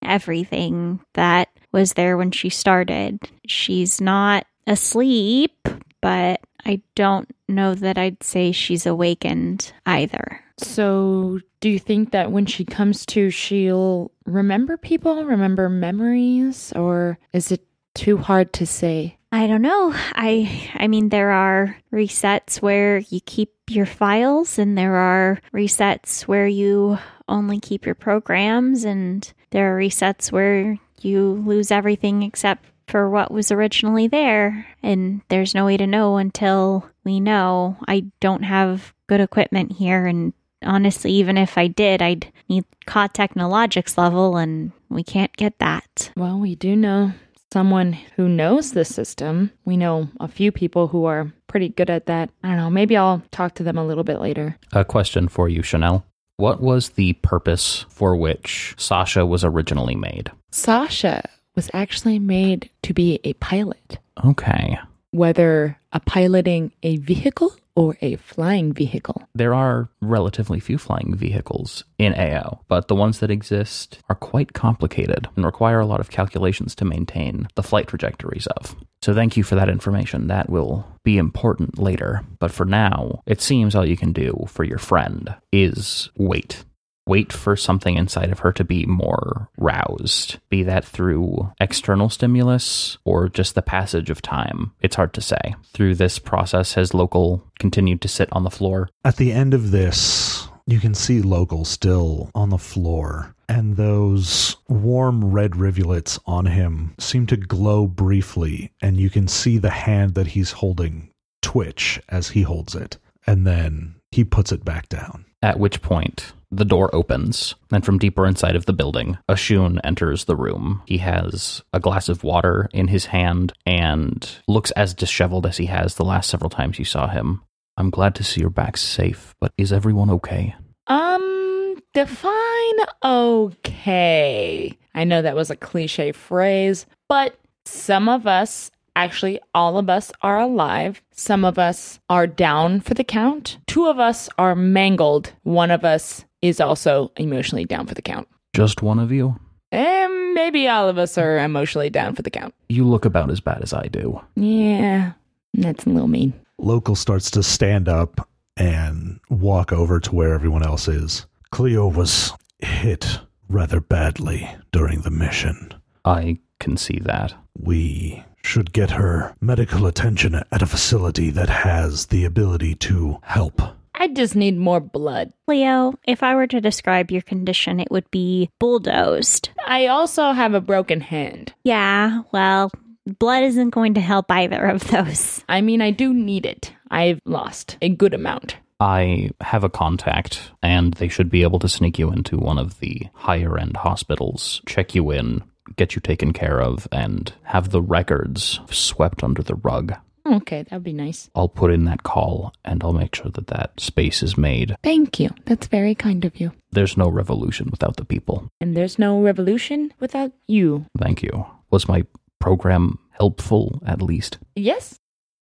everything 0.03 1.01
that 1.15 1.49
was 1.73 1.95
there 1.95 2.17
when 2.17 2.31
she 2.31 2.49
started. 2.49 3.19
She's 3.47 4.01
not 4.01 4.47
asleep, 4.67 5.69
but 6.01 6.41
I 6.65 6.83
don't 6.95 7.29
know 7.49 7.75
that 7.75 7.99
I'd 7.99 8.23
say 8.23 8.53
she's 8.53 8.87
awakened 8.87 9.73
either. 9.87 10.43
So, 10.61 11.41
do 11.61 11.69
you 11.69 11.79
think 11.79 12.13
that 12.13 12.33
when 12.33 12.47
she 12.47 12.65
comes 12.65 13.07
to, 13.07 13.31
she'll 13.31 14.11
remember 14.27 14.77
people, 14.77 15.25
remember 15.25 15.69
memories, 15.69 16.73
or 16.75 17.19
is 17.33 17.53
it 17.53 17.65
too 17.95 18.17
hard 18.17 18.53
to 18.55 18.67
say? 18.67 19.19
I 19.33 19.47
don't 19.47 19.63
know. 19.63 19.93
I 19.95 20.71
I 20.75 20.89
mean 20.89 21.09
there 21.09 21.31
are 21.31 21.77
resets 21.93 22.61
where 22.61 22.99
you 22.99 23.21
keep 23.21 23.53
your 23.69 23.87
files 23.87 24.59
and 24.59 24.77
there 24.77 24.97
are 24.97 25.41
resets 25.55 26.23
where 26.23 26.49
you 26.49 26.99
only 27.29 27.61
keep 27.61 27.87
your 27.87 27.95
programs 27.95 28.85
and 28.85 29.33
there 29.51 29.73
are 29.75 29.79
resets 29.79 30.33
where 30.33 30.79
you 31.01 31.45
lose 31.47 31.71
everything 31.71 32.25
except 32.25 32.65
for 32.89 33.09
what 33.09 33.31
was 33.31 33.53
originally 33.53 34.09
there. 34.09 34.67
And 34.83 35.23
there's 35.29 35.55
no 35.55 35.65
way 35.65 35.77
to 35.77 35.87
know 35.87 36.17
until 36.17 36.91
we 37.05 37.21
know. 37.21 37.77
I 37.87 38.07
don't 38.21 38.43
have 38.43 38.93
good 39.07 39.21
equipment 39.21 39.73
here. 39.73 40.07
And 40.07 40.33
honestly, 40.63 41.13
even 41.13 41.37
if 41.39 41.57
I 41.59 41.67
did, 41.67 42.03
I'd 42.03 42.33
need 42.49 42.65
COD 42.87 43.13
Technologics 43.15 43.97
level, 43.99 44.37
and 44.37 44.73
we 44.89 45.03
can't 45.03 45.35
get 45.37 45.59
that. 45.59 46.11
Well, 46.17 46.39
we 46.39 46.55
do 46.55 46.77
know 46.77 47.13
someone 47.53 47.95
who 48.17 48.29
knows 48.29 48.73
the 48.73 48.85
system. 48.85 49.51
We 49.65 49.77
know 49.77 50.09
a 50.21 50.29
few 50.29 50.53
people 50.53 50.89
who 50.89 51.05
are 51.05 51.33
pretty 51.49 51.69
good 51.69 51.91
at 51.91 52.07
that. 52.07 52.31
I 52.45 52.49
don't 52.49 52.57
know. 52.59 52.71
Maybe 52.71 52.97
I'll 52.97 53.23
talk 53.33 53.55
to 53.57 53.63
them 53.63 53.77
a 53.79 53.85
little 53.87 54.05
bit 54.05 54.21
later. 54.21 54.57
A 54.73 54.85
question 54.85 55.29
for 55.29 55.49
you, 55.49 55.63
Chanel. 55.63 56.05
What 56.37 56.61
was 56.63 56.91
the 56.91 57.15
purpose 57.15 57.85
for 57.89 58.17
which 58.17 58.75
Sasha 58.79 59.27
was 59.27 59.45
originally 59.45 59.95
made? 59.97 60.31
Sasha 60.53 61.29
was 61.55 61.69
actually 61.75 62.19
made 62.19 62.71
to 62.83 62.95
be 62.95 63.21
a 63.25 63.33
pilot, 63.35 63.99
Okay. 64.25 64.79
whether 65.11 65.77
a 65.93 66.01
piloting 66.01 66.73
a 66.83 66.97
vehicle 66.99 67.53
or 67.81 67.97
a 68.03 68.17
flying 68.17 68.75
vehicle. 68.75 69.27
There 69.35 69.55
are 69.55 69.89
relatively 70.03 70.61
few 70.61 70.77
flying 70.77 71.15
vehicles 71.17 71.83
in 71.97 72.13
AO, 72.13 72.61
but 72.69 72.89
the 72.89 72.95
ones 72.95 73.21
that 73.21 73.31
exist 73.31 73.99
are 74.11 74.15
quite 74.15 74.53
complicated 74.53 75.29
and 75.35 75.47
require 75.47 75.81
a 75.81 75.87
lot 75.87 75.99
of 75.99 76.11
calculations 76.11 76.75
to 76.75 76.85
maintain 76.85 77.49
the 77.55 77.63
flight 77.63 77.87
trajectories 77.87 78.47
of. 78.49 78.77
So 79.01 79.15
thank 79.15 79.39
you 79.39 79.43
for 79.43 79.55
that 79.55 79.71
information. 79.71 80.27
That 80.27 80.51
will 80.51 80.87
be 81.05 81.17
important 81.17 81.79
later. 81.79 82.23
But 82.39 82.51
for 82.51 82.67
now, 82.67 83.23
it 83.25 83.41
seems 83.41 83.75
all 83.75 83.89
you 83.89 83.97
can 83.97 84.13
do 84.13 84.45
for 84.47 84.63
your 84.63 84.77
friend 84.77 85.35
is 85.51 86.11
wait. 86.19 86.65
Wait 87.07 87.33
for 87.33 87.57
something 87.57 87.97
inside 87.97 88.31
of 88.31 88.41
her 88.41 88.53
to 88.53 88.65
be 88.65 88.87
more 88.87 89.49
roused, 89.57 90.39
be 90.49 90.63
that 90.63 90.85
through 90.85 91.53
external 91.61 92.09
stimulus 92.09 92.99
or 93.05 93.29
just 93.29 93.55
the 93.55 93.63
passage 93.63 94.11
of 94.11 94.23
time. 94.23 94.73
It's 94.81 94.97
hard 94.97 95.13
to 95.15 95.21
say. 95.21 95.55
Through 95.73 95.97
this 95.97 96.19
process, 96.19 96.75
has 96.75 96.95
Local 96.95 97.45
continued 97.59 98.01
to 98.03 98.09
sit 98.09 98.29
on 98.33 98.45
the 98.45 98.51
floor? 98.51 98.91
At 99.05 99.17
the 99.17 99.33
end 99.33 99.55
of 99.55 99.71
this, 99.71 100.49
you 100.67 100.79
can 100.79 100.95
see 100.95 101.21
Local 101.21 101.65
still 101.65 102.31
on 102.35 102.51
the 102.51 102.59
floor, 102.59 103.35
and 103.49 103.77
those 103.77 104.57
warm 104.69 105.33
red 105.33 105.57
rivulets 105.57 106.19
on 106.27 106.47
him 106.47 106.95
seem 106.99 107.27
to 107.27 107.37
glow 107.37 107.87
briefly, 107.89 108.73
and 108.81 108.97
you 108.97 109.11
can 109.11 109.27
see 109.27 109.59
the 109.59 109.71
hand 109.71 110.15
that 110.15 110.29
he's 110.29 110.53
holding 110.53 111.11
twitch 111.43 112.01
as 112.09 112.29
he 112.29 112.43
holds 112.43 112.77
it, 112.77 112.99
and 113.27 113.47
then 113.47 113.97
he 114.13 114.23
puts 114.23 114.53
it 114.53 114.65
back 114.65 114.89
down. 114.89 115.25
At 115.43 115.59
which 115.59 115.81
point, 115.81 116.33
the 116.51 116.65
door 116.65 116.95
opens, 116.95 117.55
and 117.71 117.85
from 117.85 117.99
deeper 117.99 118.27
inside 118.27 118.57
of 118.57 118.67
the 118.67 118.73
building, 118.73 119.19
Ashun 119.29 119.81
enters 119.85 120.25
the 120.25 120.37
room. 120.37 120.83
He 120.87 120.99
has 120.99 121.63
a 121.73 121.81
glass 121.81 122.09
of 122.09 122.25
water 122.25 122.69
in 122.73 122.89
his 122.89 123.07
hand 123.07 123.53
and 123.65 124.29
looks 124.49 124.71
as 124.73 124.93
disheveled 124.93 125.47
as 125.47 125.57
he 125.57 125.67
has 125.67 125.95
the 125.95 126.05
last 126.05 126.29
several 126.29 126.51
times 126.51 126.79
you 126.79 126.85
saw 126.85 127.09
him. 127.09 127.43
I'm 127.77 127.91
glad 127.91 128.15
to 128.17 128.25
see 128.25 128.41
you're 128.41 128.51
back 128.51 128.77
safe, 128.77 129.35
but 129.41 129.53
is 129.57 129.73
everyone 129.73 130.11
okay? 130.11 130.55
Um, 130.89 131.77
define 131.95 132.75
okay. 133.03 134.77
I 134.95 135.05
know 135.05 135.23
that 135.23 135.37
was 135.37 135.51
a 135.51 135.57
cliche 135.57 136.13
phrase, 136.13 136.85
but 137.09 137.39
some 137.65 138.09
of 138.09 138.27
us, 138.27 138.71
actually, 139.05 139.41
all 139.55 139.79
of 139.79 139.89
us 139.89 140.13
are 140.23 140.39
alive. 140.39 141.01
Some 141.13 141.45
of 141.45 141.59
us 141.59 142.01
are 142.09 142.27
down 142.27 142.81
for 142.81 142.95
the 142.95 143.05
count. 143.05 143.59
Two 143.67 143.87
of 143.87 143.99
us 143.99 144.29
are 144.39 144.55
mangled. 144.55 145.33
One 145.43 145.71
of 145.71 145.85
us 145.85 146.25
is 146.43 146.61
also 146.61 147.11
emotionally 147.17 147.65
down 147.65 147.87
for 147.87 147.95
the 147.95 148.03
count. 148.03 148.29
Just 148.53 148.83
one 148.83 148.99
of 148.99 149.11
you? 149.11 149.39
And 149.73 150.35
maybe 150.35 150.69
all 150.69 150.89
of 150.89 150.99
us 150.99 151.17
are 151.17 151.39
emotionally 151.39 151.91
down 151.91 152.15
for 152.15 152.23
the 152.23 152.31
count. 152.31 152.55
You 152.69 152.87
look 152.87 153.05
about 153.05 153.31
as 153.31 153.41
bad 153.41 153.63
as 153.63 153.73
I 153.73 153.87
do. 153.87 154.21
Yeah, 154.37 155.13
that's 155.55 155.87
a 155.87 155.91
little 155.91 156.09
mean. 156.09 156.35
Local 156.59 156.95
starts 156.95 157.31
to 157.33 157.43
stand 157.43 157.89
up 157.89 158.29
and 158.57 159.19
walk 159.31 159.73
over 159.73 160.01
to 160.01 160.15
where 160.15 160.35
everyone 160.35 160.65
else 160.65 160.89
is. 160.89 161.27
Cleo 161.53 161.89
was 161.89 162.33
hit 162.59 163.21
rather 163.49 163.81
badly 163.81 164.49
during 164.73 165.01
the 165.01 165.11
mission. 165.11 165.73
I 166.05 166.39
can 166.59 166.77
see 166.77 166.99
that. 167.01 167.35
We 167.59 168.25
should 168.43 168.73
get 168.73 168.93
her 168.93 169.35
medical 169.41 169.87
attention 169.87 170.35
at 170.35 170.63
a 170.63 170.67
facility 170.67 171.31
that 171.31 171.49
has 171.49 172.07
the 172.07 172.25
ability 172.25 172.75
to 172.77 173.19
help. 173.23 173.61
I 173.95 174.09
just 174.09 174.35
need 174.35 174.57
more 174.57 174.81
blood. 174.81 175.33
Leo, 175.47 175.93
if 176.07 176.23
I 176.23 176.35
were 176.35 176.47
to 176.47 176.61
describe 176.61 177.11
your 177.11 177.21
condition, 177.23 177.81
it 177.81 177.91
would 177.91 178.11
be 178.11 178.49
bulldozed. 178.59 179.51
I 179.67 179.89
also 179.89 180.33
have 180.33 180.55
a 180.55 180.61
broken 180.61 181.03
hand. 181.03 181.53
Yeah, 181.65 182.23
well, 182.33 182.71
blood 183.19 183.45
isn't 183.45 183.71
going 183.71 183.95
to 183.95 184.01
help 184.01 184.31
either 184.31 184.65
of 184.67 184.89
those. 184.89 185.45
I 185.49 185.61
mean, 185.61 185.83
I 185.83 185.91
do 185.91 186.15
need 186.15 186.47
it. 186.47 186.73
I've 186.91 187.21
lost 187.27 187.77
a 187.83 187.91
good 187.91 188.15
amount. 188.15 188.57
I 188.81 189.31
have 189.43 189.63
a 189.63 189.69
contact, 189.69 190.53
and 190.63 190.95
they 190.95 191.09
should 191.09 191.29
be 191.29 191.43
able 191.43 191.59
to 191.59 191.69
sneak 191.69 191.99
you 191.99 192.11
into 192.11 192.39
one 192.39 192.59
of 192.59 192.81
the 192.81 193.09
higher 193.13 193.59
end 193.59 193.77
hospitals, 193.77 194.63
check 194.65 194.95
you 194.95 195.11
in, 195.11 195.43
get 195.77 195.95
you 195.95 196.01
taken 196.01 196.33
care 196.33 196.61
of, 196.61 196.87
and 196.93 197.33
have 197.45 197.71
the 197.71 197.83
records 197.83 198.61
swept 198.71 199.23
under 199.25 199.43
the 199.43 199.55
rug. 199.57 199.95
Okay, 200.27 200.63
that'd 200.65 200.85
be 200.85 200.93
nice. 200.93 201.31
I'll 201.35 201.49
put 201.49 201.73
in 201.73 201.87
that 201.87 202.03
call, 202.03 202.53
and 202.65 202.85
I'll 202.85 202.93
make 202.93 203.15
sure 203.15 203.31
that 203.33 203.47
that 203.49 203.81
space 203.81 204.23
is 204.23 204.37
made. 204.37 204.77
Thank 204.83 205.19
you. 205.19 205.31
That's 205.47 205.67
very 205.67 205.95
kind 205.95 206.25
of 206.25 206.39
you. 206.39 206.53
There's 206.71 206.97
no 206.97 207.09
revolution 207.09 207.69
without 207.71 207.97
the 207.97 208.05
people. 208.05 208.49
And 208.61 208.77
there's 208.77 208.99
no 208.99 209.21
revolution 209.21 209.93
without 209.99 210.33
you. 210.47 210.85
Thank 210.99 211.23
you. 211.23 211.47
Was 211.71 211.89
my 211.89 212.05
program 212.39 212.99
helpful, 213.13 213.83
at 213.87 214.03
least? 214.03 214.39
Yes? 214.55 214.99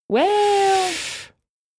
Well, 0.08 0.94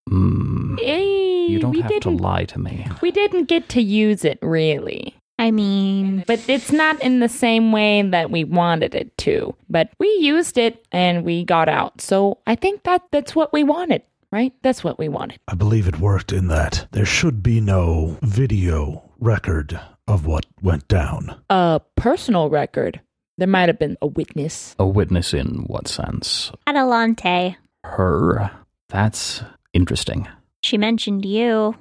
Mm, 0.08 0.78
eh, 0.82 1.46
you 1.52 1.58
don't 1.60 1.72
we 1.72 1.82
have 1.82 1.90
to 1.90 2.00
didn't, 2.00 2.20
lie 2.20 2.44
to 2.44 2.58
me. 2.58 2.86
We 3.00 3.10
didn't 3.12 3.44
get 3.44 3.68
to 3.70 3.82
use 3.82 4.24
it 4.24 4.38
really. 4.42 5.14
I 5.40 5.50
mean, 5.50 6.22
But 6.26 6.46
it's 6.50 6.70
not 6.70 7.00
in 7.00 7.20
the 7.20 7.28
same 7.28 7.72
way 7.72 8.02
that 8.02 8.30
we 8.30 8.44
wanted 8.44 8.94
it 8.94 9.16
to. 9.18 9.54
But 9.70 9.88
we 9.98 10.06
used 10.20 10.58
it 10.58 10.84
and 10.92 11.24
we 11.24 11.44
got 11.44 11.66
out. 11.66 12.02
So 12.02 12.38
I 12.46 12.54
think 12.56 12.82
that 12.82 13.02
that's 13.10 13.34
what 13.34 13.50
we 13.50 13.64
wanted, 13.64 14.02
right? 14.30 14.52
That's 14.62 14.84
what 14.84 14.98
we 14.98 15.08
wanted. 15.08 15.40
I 15.48 15.54
believe 15.54 15.88
it 15.88 15.98
worked 15.98 16.30
in 16.30 16.48
that 16.48 16.86
there 16.92 17.06
should 17.06 17.42
be 17.42 17.58
no 17.58 18.18
video 18.20 19.02
record 19.18 19.80
of 20.06 20.26
what 20.26 20.44
went 20.60 20.86
down. 20.88 21.34
A 21.48 21.80
personal 21.96 22.50
record. 22.50 23.00
There 23.38 23.48
might 23.48 23.70
have 23.70 23.78
been 23.78 23.96
a 24.02 24.06
witness. 24.06 24.76
A 24.78 24.86
witness 24.86 25.32
in 25.32 25.64
what 25.68 25.88
sense? 25.88 26.52
Adelante. 26.66 27.56
Her. 27.82 28.50
That's 28.90 29.42
interesting. 29.72 30.28
She 30.62 30.76
mentioned 30.76 31.24
you. 31.24 31.76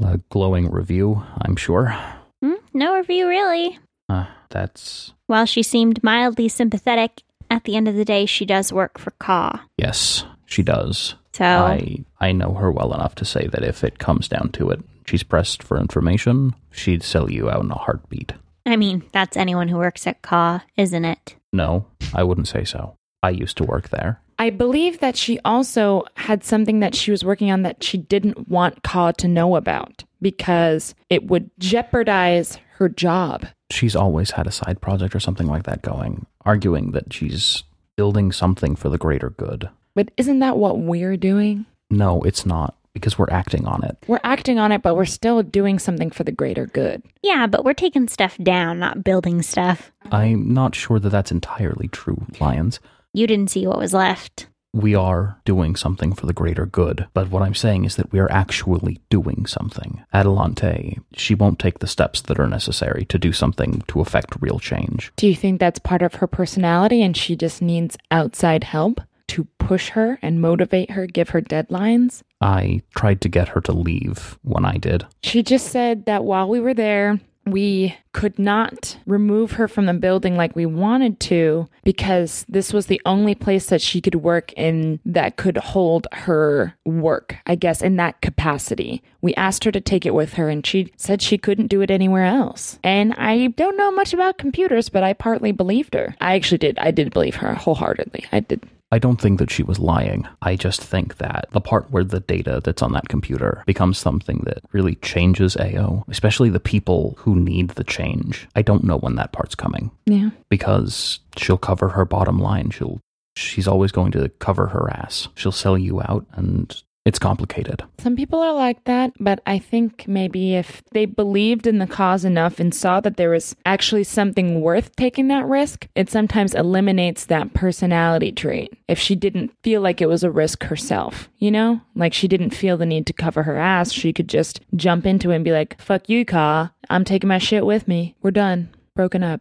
A 0.00 0.18
glowing 0.28 0.70
review, 0.70 1.24
I'm 1.42 1.56
sure. 1.56 1.98
Hmm? 2.42 2.54
No 2.72 2.96
review, 2.96 3.28
really. 3.28 3.78
Uh, 4.08 4.26
that's. 4.48 5.12
While 5.26 5.46
she 5.46 5.62
seemed 5.62 6.02
mildly 6.02 6.48
sympathetic, 6.48 7.22
at 7.50 7.64
the 7.64 7.76
end 7.76 7.88
of 7.88 7.94
the 7.96 8.04
day, 8.04 8.26
she 8.26 8.44
does 8.44 8.72
work 8.72 8.98
for 8.98 9.10
Ka. 9.12 9.64
Yes, 9.76 10.24
she 10.46 10.62
does. 10.62 11.14
So, 11.32 11.44
I 11.44 12.04
I 12.20 12.32
know 12.32 12.54
her 12.54 12.70
well 12.72 12.92
enough 12.92 13.14
to 13.16 13.24
say 13.24 13.46
that 13.48 13.62
if 13.62 13.84
it 13.84 13.98
comes 13.98 14.28
down 14.28 14.50
to 14.52 14.70
it, 14.70 14.80
she's 15.06 15.22
pressed 15.22 15.62
for 15.62 15.78
information, 15.78 16.54
she'd 16.70 17.02
sell 17.02 17.30
you 17.30 17.48
out 17.48 17.62
in 17.62 17.70
a 17.70 17.78
heartbeat. 17.78 18.32
I 18.66 18.76
mean, 18.76 19.04
that's 19.12 19.36
anyone 19.36 19.68
who 19.68 19.78
works 19.78 20.06
at 20.06 20.22
Ka, 20.22 20.64
isn't 20.76 21.04
it? 21.04 21.36
No, 21.52 21.86
I 22.14 22.22
wouldn't 22.24 22.48
say 22.48 22.64
so. 22.64 22.96
I 23.22 23.30
used 23.30 23.56
to 23.58 23.64
work 23.64 23.90
there. 23.90 24.20
I 24.40 24.48
believe 24.48 25.00
that 25.00 25.16
she 25.16 25.38
also 25.44 26.04
had 26.14 26.44
something 26.44 26.80
that 26.80 26.94
she 26.94 27.10
was 27.10 27.22
working 27.22 27.50
on 27.50 27.60
that 27.60 27.84
she 27.84 27.98
didn't 27.98 28.48
want 28.48 28.82
Ka 28.82 29.12
to 29.12 29.28
know 29.28 29.54
about 29.54 30.04
because 30.22 30.94
it 31.10 31.26
would 31.26 31.50
jeopardize 31.58 32.58
her 32.76 32.88
job. 32.88 33.46
She's 33.70 33.94
always 33.94 34.30
had 34.30 34.46
a 34.46 34.50
side 34.50 34.80
project 34.80 35.14
or 35.14 35.20
something 35.20 35.46
like 35.46 35.64
that 35.64 35.82
going, 35.82 36.24
arguing 36.46 36.92
that 36.92 37.12
she's 37.12 37.64
building 37.96 38.32
something 38.32 38.76
for 38.76 38.88
the 38.88 38.96
greater 38.96 39.28
good. 39.28 39.68
But 39.94 40.10
isn't 40.16 40.38
that 40.38 40.56
what 40.56 40.78
we're 40.78 41.18
doing? 41.18 41.66
No, 41.90 42.22
it's 42.22 42.46
not, 42.46 42.74
because 42.94 43.18
we're 43.18 43.30
acting 43.30 43.66
on 43.66 43.84
it. 43.84 43.98
We're 44.06 44.20
acting 44.24 44.58
on 44.58 44.72
it, 44.72 44.80
but 44.80 44.96
we're 44.96 45.04
still 45.04 45.42
doing 45.42 45.78
something 45.78 46.10
for 46.10 46.24
the 46.24 46.32
greater 46.32 46.64
good. 46.64 47.02
Yeah, 47.22 47.46
but 47.46 47.62
we're 47.62 47.74
taking 47.74 48.08
stuff 48.08 48.38
down, 48.38 48.78
not 48.78 49.04
building 49.04 49.42
stuff. 49.42 49.92
I'm 50.10 50.54
not 50.54 50.74
sure 50.74 50.98
that 50.98 51.10
that's 51.10 51.30
entirely 51.30 51.88
true, 51.88 52.24
Lions. 52.40 52.80
You 53.12 53.26
didn't 53.26 53.50
see 53.50 53.66
what 53.66 53.78
was 53.78 53.92
left. 53.92 54.46
We 54.72 54.94
are 54.94 55.40
doing 55.44 55.74
something 55.74 56.12
for 56.12 56.26
the 56.26 56.32
greater 56.32 56.64
good, 56.64 57.08
but 57.12 57.28
what 57.28 57.42
I'm 57.42 57.56
saying 57.56 57.84
is 57.84 57.96
that 57.96 58.12
we 58.12 58.20
are 58.20 58.30
actually 58.30 59.00
doing 59.10 59.46
something. 59.46 60.04
Adelante, 60.12 61.00
she 61.14 61.34
won't 61.34 61.58
take 61.58 61.80
the 61.80 61.88
steps 61.88 62.20
that 62.22 62.38
are 62.38 62.46
necessary 62.46 63.04
to 63.06 63.18
do 63.18 63.32
something 63.32 63.82
to 63.88 64.00
affect 64.00 64.36
real 64.40 64.60
change. 64.60 65.12
Do 65.16 65.26
you 65.26 65.34
think 65.34 65.58
that's 65.58 65.80
part 65.80 66.02
of 66.02 66.14
her 66.14 66.28
personality 66.28 67.02
and 67.02 67.16
she 67.16 67.34
just 67.34 67.60
needs 67.60 67.98
outside 68.12 68.62
help 68.62 69.00
to 69.28 69.44
push 69.58 69.88
her 69.90 70.20
and 70.22 70.40
motivate 70.40 70.92
her, 70.92 71.06
give 71.06 71.30
her 71.30 71.42
deadlines? 71.42 72.22
I 72.40 72.82
tried 72.94 73.20
to 73.22 73.28
get 73.28 73.48
her 73.48 73.60
to 73.62 73.72
leave 73.72 74.38
when 74.42 74.64
I 74.64 74.76
did. 74.76 75.04
She 75.24 75.42
just 75.42 75.66
said 75.66 76.06
that 76.06 76.22
while 76.22 76.48
we 76.48 76.60
were 76.60 76.74
there, 76.74 77.18
we 77.50 77.96
could 78.12 78.38
not 78.38 78.98
remove 79.06 79.52
her 79.52 79.68
from 79.68 79.86
the 79.86 79.94
building 79.94 80.36
like 80.36 80.56
we 80.56 80.66
wanted 80.66 81.20
to 81.20 81.68
because 81.84 82.44
this 82.48 82.72
was 82.72 82.86
the 82.86 83.00
only 83.04 83.34
place 83.34 83.66
that 83.66 83.80
she 83.80 84.00
could 84.00 84.16
work 84.16 84.52
in 84.54 84.98
that 85.04 85.36
could 85.36 85.56
hold 85.56 86.06
her 86.12 86.74
work, 86.84 87.36
I 87.46 87.54
guess, 87.54 87.82
in 87.82 87.96
that 87.96 88.20
capacity. 88.20 89.02
We 89.20 89.34
asked 89.34 89.64
her 89.64 89.72
to 89.72 89.80
take 89.80 90.04
it 90.04 90.14
with 90.14 90.34
her 90.34 90.48
and 90.48 90.66
she 90.66 90.92
said 90.96 91.22
she 91.22 91.38
couldn't 91.38 91.68
do 91.68 91.80
it 91.80 91.90
anywhere 91.90 92.24
else. 92.24 92.78
And 92.82 93.14
I 93.14 93.48
don't 93.48 93.76
know 93.76 93.92
much 93.92 94.12
about 94.12 94.38
computers, 94.38 94.88
but 94.88 95.02
I 95.02 95.12
partly 95.12 95.52
believed 95.52 95.94
her. 95.94 96.14
I 96.20 96.34
actually 96.34 96.58
did. 96.58 96.78
I 96.78 96.90
did 96.90 97.12
believe 97.12 97.36
her 97.36 97.54
wholeheartedly. 97.54 98.26
I 98.32 98.40
did. 98.40 98.62
I 98.92 98.98
don't 98.98 99.20
think 99.20 99.38
that 99.38 99.50
she 99.50 99.62
was 99.62 99.78
lying. 99.78 100.26
I 100.42 100.56
just 100.56 100.82
think 100.82 101.18
that 101.18 101.46
the 101.52 101.60
part 101.60 101.90
where 101.90 102.02
the 102.04 102.20
data 102.20 102.60
that's 102.64 102.82
on 102.82 102.92
that 102.92 103.08
computer 103.08 103.62
becomes 103.66 103.98
something 103.98 104.42
that 104.46 104.62
really 104.72 104.96
changes 104.96 105.56
AO, 105.56 106.04
especially 106.08 106.50
the 106.50 106.58
people 106.58 107.14
who 107.18 107.36
need 107.36 107.70
the 107.70 107.84
change. 107.84 108.48
I 108.56 108.62
don't 108.62 108.82
know 108.84 108.98
when 108.98 109.14
that 109.16 109.32
part's 109.32 109.54
coming 109.54 109.90
Yeah. 110.06 110.30
because 110.48 111.20
she'll 111.36 111.56
cover 111.58 111.90
her 111.90 112.04
bottom 112.04 112.38
line. 112.40 112.70
She'll 112.70 112.98
she's 113.36 113.68
always 113.68 113.92
going 113.92 114.10
to 114.12 114.28
cover 114.40 114.66
her 114.66 114.90
ass. 114.90 115.28
She'll 115.36 115.52
sell 115.52 115.78
you 115.78 116.00
out 116.02 116.26
and 116.32 116.82
it's 117.06 117.18
complicated. 117.18 117.82
Some 117.98 118.14
people 118.14 118.40
are 118.40 118.52
like 118.52 118.84
that, 118.84 119.12
but 119.18 119.40
I 119.46 119.58
think 119.58 120.06
maybe 120.06 120.54
if 120.54 120.82
they 120.92 121.06
believed 121.06 121.66
in 121.66 121.78
the 121.78 121.86
cause 121.86 122.24
enough 122.24 122.60
and 122.60 122.74
saw 122.74 123.00
that 123.00 123.16
there 123.16 123.30
was 123.30 123.56
actually 123.64 124.04
something 124.04 124.60
worth 124.60 124.94
taking 124.96 125.28
that 125.28 125.46
risk, 125.46 125.88
it 125.94 126.10
sometimes 126.10 126.54
eliminates 126.54 127.24
that 127.26 127.54
personality 127.54 128.32
trait. 128.32 128.76
If 128.86 128.98
she 128.98 129.14
didn't 129.16 129.52
feel 129.62 129.80
like 129.80 130.00
it 130.00 130.08
was 130.08 130.22
a 130.22 130.30
risk 130.30 130.64
herself, 130.64 131.30
you 131.38 131.50
know? 131.50 131.80
Like 131.94 132.12
she 132.12 132.28
didn't 132.28 132.50
feel 132.50 132.76
the 132.76 132.86
need 132.86 133.06
to 133.06 133.12
cover 133.12 133.44
her 133.44 133.56
ass, 133.56 133.92
she 133.92 134.12
could 134.12 134.28
just 134.28 134.60
jump 134.76 135.06
into 135.06 135.30
it 135.30 135.36
and 135.36 135.44
be 135.44 135.52
like, 135.52 135.80
fuck 135.80 136.08
you, 136.08 136.24
Ka. 136.24 136.72
I'm 136.90 137.04
taking 137.04 137.28
my 137.28 137.38
shit 137.38 137.64
with 137.64 137.88
me. 137.88 138.14
We're 138.20 138.30
done. 138.30 138.68
Broken 138.94 139.22
up. 139.22 139.40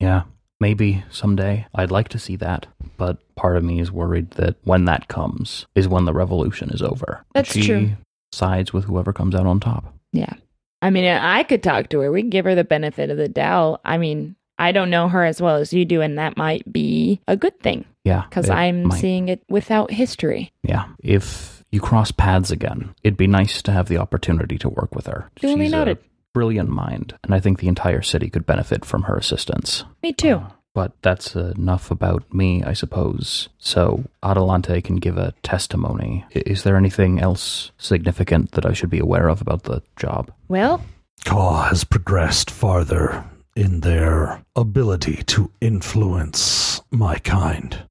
Yeah, 0.00 0.24
maybe 0.60 1.02
someday 1.10 1.66
I'd 1.74 1.90
like 1.90 2.08
to 2.10 2.18
see 2.18 2.36
that, 2.36 2.66
but 2.96 3.18
part 3.34 3.56
of 3.56 3.64
me 3.64 3.80
is 3.80 3.90
worried 3.90 4.32
that 4.32 4.56
when 4.64 4.84
that 4.84 5.08
comes 5.08 5.66
is 5.74 5.88
when 5.88 6.04
the 6.04 6.12
revolution 6.12 6.70
is 6.70 6.82
over. 6.82 7.24
That's 7.34 7.52
she 7.52 7.62
true. 7.66 7.90
Sides 8.32 8.72
with 8.72 8.84
whoever 8.84 9.12
comes 9.12 9.34
out 9.34 9.46
on 9.46 9.58
top. 9.60 9.92
Yeah. 10.12 10.32
I 10.82 10.90
mean, 10.90 11.04
I 11.04 11.42
could 11.42 11.62
talk 11.62 11.88
to 11.90 12.00
her. 12.00 12.10
We 12.12 12.22
can 12.22 12.30
give 12.30 12.44
her 12.44 12.54
the 12.54 12.64
benefit 12.64 13.10
of 13.10 13.16
the 13.16 13.28
doubt. 13.28 13.80
I 13.84 13.98
mean, 13.98 14.36
I 14.58 14.72
don't 14.72 14.90
know 14.90 15.08
her 15.08 15.24
as 15.24 15.40
well 15.40 15.56
as 15.56 15.72
you 15.72 15.84
do, 15.84 16.00
and 16.00 16.18
that 16.18 16.36
might 16.36 16.70
be 16.72 17.20
a 17.26 17.36
good 17.36 17.58
thing 17.60 17.84
Yeah, 18.04 18.24
because 18.28 18.48
I'm 18.50 18.84
might. 18.84 19.00
seeing 19.00 19.28
it 19.28 19.42
without 19.48 19.90
history. 19.90 20.52
Yeah, 20.62 20.86
if 21.02 21.64
you 21.70 21.80
cross 21.80 22.10
paths 22.12 22.50
again, 22.50 22.94
it'd 23.02 23.16
be 23.18 23.26
nice 23.26 23.62
to 23.62 23.72
have 23.72 23.88
the 23.88 23.98
opportunity 23.98 24.58
to 24.58 24.68
work 24.68 24.94
with 24.94 25.06
her. 25.06 25.30
Duly 25.36 25.64
She's 25.66 25.72
noted. 25.72 25.98
a 25.98 26.00
brilliant 26.32 26.68
mind, 26.70 27.14
and 27.24 27.34
I 27.34 27.40
think 27.40 27.58
the 27.58 27.68
entire 27.68 28.02
city 28.02 28.30
could 28.30 28.46
benefit 28.46 28.84
from 28.84 29.02
her 29.02 29.16
assistance. 29.16 29.84
Me 30.02 30.12
too. 30.12 30.36
Uh, 30.36 30.50
but 30.72 30.92
that's 31.02 31.34
enough 31.34 31.90
about 31.90 32.32
me, 32.32 32.62
I 32.62 32.74
suppose. 32.74 33.48
So 33.58 34.04
Adelante 34.22 34.80
can 34.82 34.96
give 34.96 35.18
a 35.18 35.34
testimony. 35.42 36.24
I- 36.34 36.42
Is 36.46 36.62
there 36.62 36.76
anything 36.76 37.18
else 37.20 37.72
significant 37.76 38.52
that 38.52 38.64
I 38.64 38.72
should 38.72 38.90
be 38.90 39.00
aware 39.00 39.28
of 39.28 39.40
about 39.40 39.64
the 39.64 39.82
job? 39.96 40.30
Well, 40.48 40.80
Ka 41.24 41.64
has 41.64 41.82
progressed 41.84 42.50
farther 42.52 43.24
in 43.56 43.80
their 43.80 44.42
ability 44.54 45.24
to 45.24 45.50
influence 45.60 46.80
my 46.92 47.18
kind. 47.18 47.82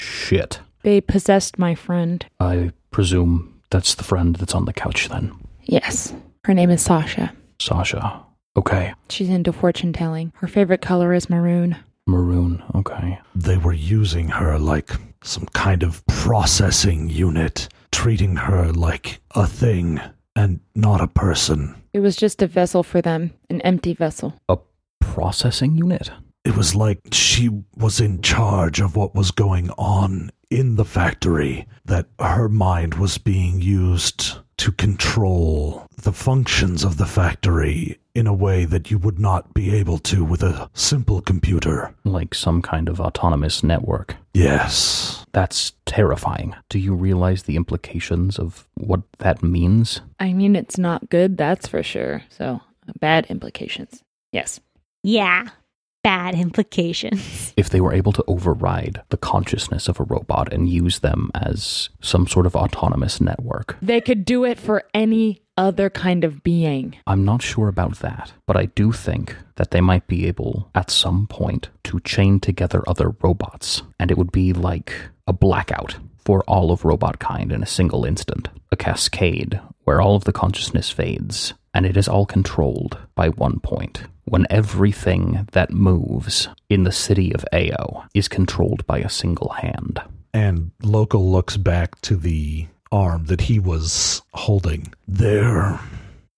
Shit. 0.00 0.60
they 0.82 1.00
possessed 1.00 1.58
my 1.58 1.74
friend. 1.74 2.24
I 2.40 2.70
presume 2.90 3.60
that's 3.70 3.94
the 3.96 4.04
friend 4.04 4.36
that's 4.36 4.54
on 4.54 4.64
the 4.64 4.72
couch 4.72 5.08
then. 5.08 5.32
Yes. 5.64 6.12
Her 6.44 6.54
name 6.54 6.70
is 6.70 6.82
Sasha. 6.82 7.32
Sasha. 7.62 8.24
Okay. 8.56 8.94
She's 9.08 9.28
into 9.28 9.52
fortune 9.52 9.92
telling. 9.92 10.32
Her 10.36 10.48
favorite 10.48 10.82
color 10.82 11.14
is 11.14 11.30
maroon. 11.30 11.76
Maroon. 12.06 12.62
Okay. 12.74 13.18
They 13.34 13.56
were 13.56 13.72
using 13.72 14.28
her 14.28 14.58
like 14.58 14.90
some 15.22 15.46
kind 15.46 15.82
of 15.82 16.04
processing 16.06 17.08
unit, 17.08 17.68
treating 17.92 18.36
her 18.36 18.72
like 18.72 19.20
a 19.34 19.46
thing 19.46 20.00
and 20.34 20.60
not 20.74 21.00
a 21.00 21.06
person. 21.06 21.74
It 21.92 22.00
was 22.00 22.16
just 22.16 22.42
a 22.42 22.46
vessel 22.46 22.82
for 22.82 23.00
them, 23.00 23.32
an 23.48 23.60
empty 23.62 23.94
vessel. 23.94 24.34
A 24.48 24.58
processing 25.00 25.76
unit? 25.76 26.10
It 26.44 26.56
was 26.56 26.74
like 26.74 27.00
she 27.12 27.50
was 27.76 28.00
in 28.00 28.20
charge 28.20 28.80
of 28.80 28.96
what 28.96 29.14
was 29.14 29.30
going 29.30 29.70
on 29.72 30.30
in 30.50 30.74
the 30.74 30.84
factory, 30.84 31.66
that 31.84 32.08
her 32.18 32.48
mind 32.48 32.94
was 32.94 33.16
being 33.16 33.60
used 33.60 34.38
to 34.62 34.70
control 34.70 35.88
the 35.96 36.12
functions 36.12 36.84
of 36.84 36.96
the 36.96 37.04
factory 37.04 37.98
in 38.14 38.28
a 38.28 38.32
way 38.32 38.64
that 38.64 38.92
you 38.92 38.96
would 38.96 39.18
not 39.18 39.52
be 39.52 39.74
able 39.74 39.98
to 39.98 40.24
with 40.24 40.40
a 40.40 40.70
simple 40.72 41.20
computer. 41.20 41.92
Like 42.04 42.32
some 42.32 42.62
kind 42.62 42.88
of 42.88 43.00
autonomous 43.00 43.64
network. 43.64 44.14
Yes. 44.34 45.26
That's 45.32 45.72
terrifying. 45.84 46.54
Do 46.68 46.78
you 46.78 46.94
realize 46.94 47.42
the 47.42 47.56
implications 47.56 48.38
of 48.38 48.68
what 48.74 49.00
that 49.18 49.42
means? 49.42 50.00
I 50.20 50.32
mean, 50.32 50.54
it's 50.54 50.78
not 50.78 51.10
good, 51.10 51.36
that's 51.36 51.66
for 51.66 51.82
sure. 51.82 52.22
So, 52.28 52.60
bad 53.00 53.26
implications. 53.26 54.04
Yes. 54.30 54.60
Yeah, 55.02 55.48
bad 56.02 56.34
implications. 56.34 57.52
If 57.62 57.70
they 57.70 57.80
were 57.80 57.92
able 57.92 58.12
to 58.12 58.24
override 58.26 59.02
the 59.10 59.16
consciousness 59.16 59.88
of 59.88 60.00
a 60.00 60.04
robot 60.04 60.52
and 60.52 60.68
use 60.68 61.00
them 61.00 61.30
as 61.34 61.90
some 62.00 62.26
sort 62.26 62.46
of 62.46 62.56
autonomous 62.56 63.20
network, 63.20 63.76
They 63.82 64.00
could 64.00 64.24
do 64.24 64.44
it 64.44 64.58
for 64.58 64.84
any 64.94 65.42
other 65.56 65.90
kind 65.90 66.24
of 66.24 66.42
being. 66.42 66.96
I'm 67.06 67.24
not 67.24 67.42
sure 67.42 67.68
about 67.68 67.96
that, 68.00 68.32
but 68.46 68.56
I 68.56 68.66
do 68.66 68.90
think 68.92 69.36
that 69.56 69.70
they 69.70 69.80
might 69.80 70.06
be 70.06 70.26
able 70.26 70.70
at 70.74 70.90
some 70.90 71.26
point 71.26 71.68
to 71.84 72.00
chain 72.00 72.40
together 72.40 72.82
other 72.86 73.10
robots, 73.22 73.82
and 74.00 74.10
it 74.10 74.16
would 74.18 74.32
be 74.32 74.52
like 74.52 74.92
a 75.26 75.32
blackout 75.32 75.96
for 76.24 76.42
all 76.44 76.70
of 76.70 76.84
robot 76.84 77.18
kind 77.18 77.52
in 77.52 77.62
a 77.62 77.66
single 77.66 78.04
instant, 78.04 78.48
a 78.70 78.76
cascade 78.76 79.60
where 79.84 80.00
all 80.00 80.16
of 80.16 80.24
the 80.24 80.32
consciousness 80.32 80.90
fades, 80.90 81.54
and 81.74 81.84
it 81.84 81.96
is 81.96 82.08
all 82.08 82.26
controlled 82.26 82.96
by 83.14 83.28
one 83.28 83.60
point. 83.60 84.04
When 84.24 84.46
everything 84.50 85.48
that 85.52 85.72
moves 85.72 86.48
in 86.68 86.84
the 86.84 86.92
city 86.92 87.34
of 87.34 87.44
Ao 87.52 88.04
is 88.14 88.28
controlled 88.28 88.86
by 88.86 88.98
a 88.98 89.08
single 89.08 89.50
hand. 89.50 90.00
And 90.32 90.70
Local 90.82 91.30
looks 91.30 91.56
back 91.56 92.00
to 92.02 92.16
the 92.16 92.66
arm 92.90 93.26
that 93.26 93.42
he 93.42 93.58
was 93.58 94.22
holding. 94.32 94.92
There 95.08 95.80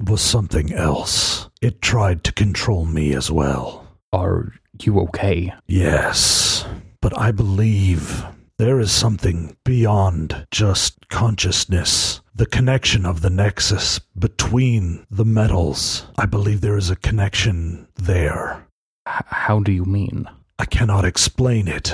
was 0.01 0.21
something 0.21 0.73
else. 0.73 1.49
It 1.61 1.83
tried 1.83 2.25
to 2.25 2.33
control 2.33 2.87
me 2.87 3.15
as 3.15 3.31
well. 3.31 3.87
Are 4.13 4.53
you 4.83 5.01
okay? 5.01 5.53
Yes, 5.67 6.65
but 7.01 7.17
I 7.19 7.33
believe 7.33 8.25
there 8.59 8.81
is 8.81 8.93
something 8.93 9.57
beyond 9.65 10.47
just 10.51 11.09
consciousness. 11.09 12.21
The 12.37 12.47
connection 12.47 13.07
of 13.07 13.21
the 13.21 13.31
nexus 13.31 14.01
between 14.19 15.07
the 15.09 15.25
metals. 15.25 16.07
I 16.19 16.27
believe 16.27 16.61
there 16.61 16.77
is 16.77 16.91
a 16.91 16.97
connection 16.97 17.87
there. 17.95 18.67
H- 19.09 19.23
how 19.27 19.61
do 19.61 19.71
you 19.71 19.85
mean? 19.85 20.29
I 20.59 20.65
cannot 20.65 21.05
explain 21.05 21.69
it. 21.69 21.93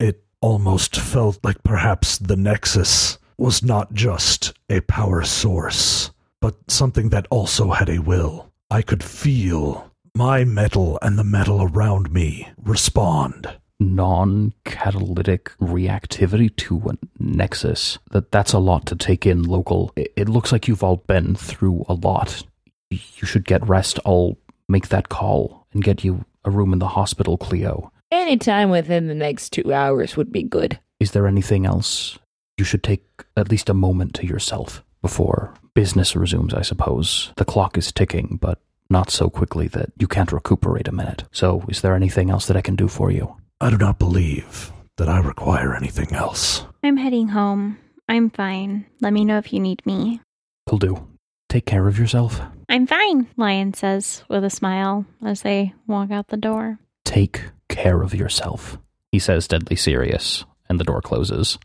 It 0.00 0.24
almost 0.40 0.96
felt 0.96 1.38
like 1.44 1.62
perhaps 1.62 2.16
the 2.16 2.36
Nexus 2.36 3.18
was 3.36 3.62
not 3.62 3.92
just 3.92 4.54
a 4.70 4.80
power 4.80 5.22
source, 5.22 6.10
but 6.40 6.56
something 6.70 7.10
that 7.10 7.26
also 7.30 7.72
had 7.72 7.90
a 7.90 7.98
will. 7.98 8.50
I 8.70 8.80
could 8.80 9.04
feel 9.04 9.90
my 10.14 10.44
metal 10.44 10.98
and 11.02 11.18
the 11.18 11.24
metal 11.24 11.62
around 11.62 12.10
me 12.10 12.48
respond. 12.56 13.58
Non-catalytic 13.80 15.50
reactivity 15.60 16.54
to 16.56 16.78
a 16.90 16.92
nexus 17.18 17.98
that 18.10 18.30
that's 18.30 18.52
a 18.52 18.58
lot 18.58 18.86
to 18.86 18.96
take 18.96 19.26
in 19.26 19.42
local. 19.42 19.92
It, 19.96 20.12
it 20.16 20.28
looks 20.28 20.52
like 20.52 20.68
you've 20.68 20.84
all 20.84 20.98
been 20.98 21.34
through 21.34 21.84
a 21.88 21.94
lot. 21.94 22.44
You 22.90 23.26
should 23.26 23.44
get 23.44 23.66
rest. 23.66 23.98
I'll 24.04 24.36
make 24.68 24.88
that 24.88 25.08
call 25.08 25.66
and 25.72 25.82
get 25.82 26.04
you 26.04 26.24
a 26.44 26.50
room 26.50 26.72
in 26.72 26.78
the 26.78 26.88
hospital 26.88 27.36
cleo. 27.36 27.90
Any 28.10 28.36
time 28.36 28.70
within 28.70 29.08
the 29.08 29.14
next 29.14 29.50
two 29.50 29.72
hours 29.72 30.16
would 30.16 30.30
be 30.30 30.42
good. 30.42 30.78
is 31.00 31.10
there 31.10 31.26
anything 31.26 31.66
else 31.66 32.18
you 32.56 32.64
should 32.64 32.84
take 32.84 33.04
at 33.36 33.50
least 33.50 33.68
a 33.68 33.74
moment 33.74 34.14
to 34.14 34.26
yourself 34.26 34.84
before 35.02 35.52
business 35.74 36.14
resumes 36.14 36.54
i 36.54 36.62
suppose? 36.62 37.32
The 37.36 37.44
clock 37.44 37.76
is 37.76 37.90
ticking 37.90 38.38
but 38.40 38.60
not 38.88 39.10
so 39.10 39.28
quickly 39.28 39.66
that 39.68 39.90
you 39.98 40.06
can't 40.06 40.30
recuperate 40.30 40.86
a 40.86 40.92
minute. 40.92 41.24
So 41.32 41.64
is 41.68 41.80
there 41.80 41.96
anything 41.96 42.30
else 42.30 42.46
that 42.46 42.56
i 42.56 42.60
can 42.60 42.76
do 42.76 42.86
for 42.86 43.10
you 43.10 43.36
I 43.64 43.70
do 43.70 43.78
not 43.78 43.98
believe 43.98 44.70
that 44.98 45.08
I 45.08 45.20
require 45.20 45.74
anything 45.74 46.12
else. 46.12 46.66
I'm 46.82 46.98
heading 46.98 47.28
home. 47.28 47.78
I'm 48.06 48.28
fine. 48.28 48.84
Let 49.00 49.14
me 49.14 49.24
know 49.24 49.38
if 49.38 49.54
you 49.54 49.58
need 49.58 49.80
me. 49.86 50.20
will 50.70 50.76
do 50.76 51.08
take 51.48 51.64
care 51.64 51.88
of 51.88 51.98
yourself 51.98 52.42
I'm 52.68 52.86
fine, 52.86 53.26
Lion 53.38 53.72
says 53.72 54.22
with 54.28 54.44
a 54.44 54.50
smile 54.50 55.06
as 55.24 55.40
they 55.40 55.72
walk 55.86 56.10
out 56.10 56.28
the 56.28 56.36
door. 56.36 56.78
Take 57.06 57.40
care 57.70 58.02
of 58.02 58.14
yourself, 58.14 58.76
he 59.12 59.18
says, 59.18 59.48
deadly 59.48 59.76
serious, 59.76 60.44
and 60.68 60.78
the 60.78 60.84
door 60.84 61.00
closes. 61.00 61.58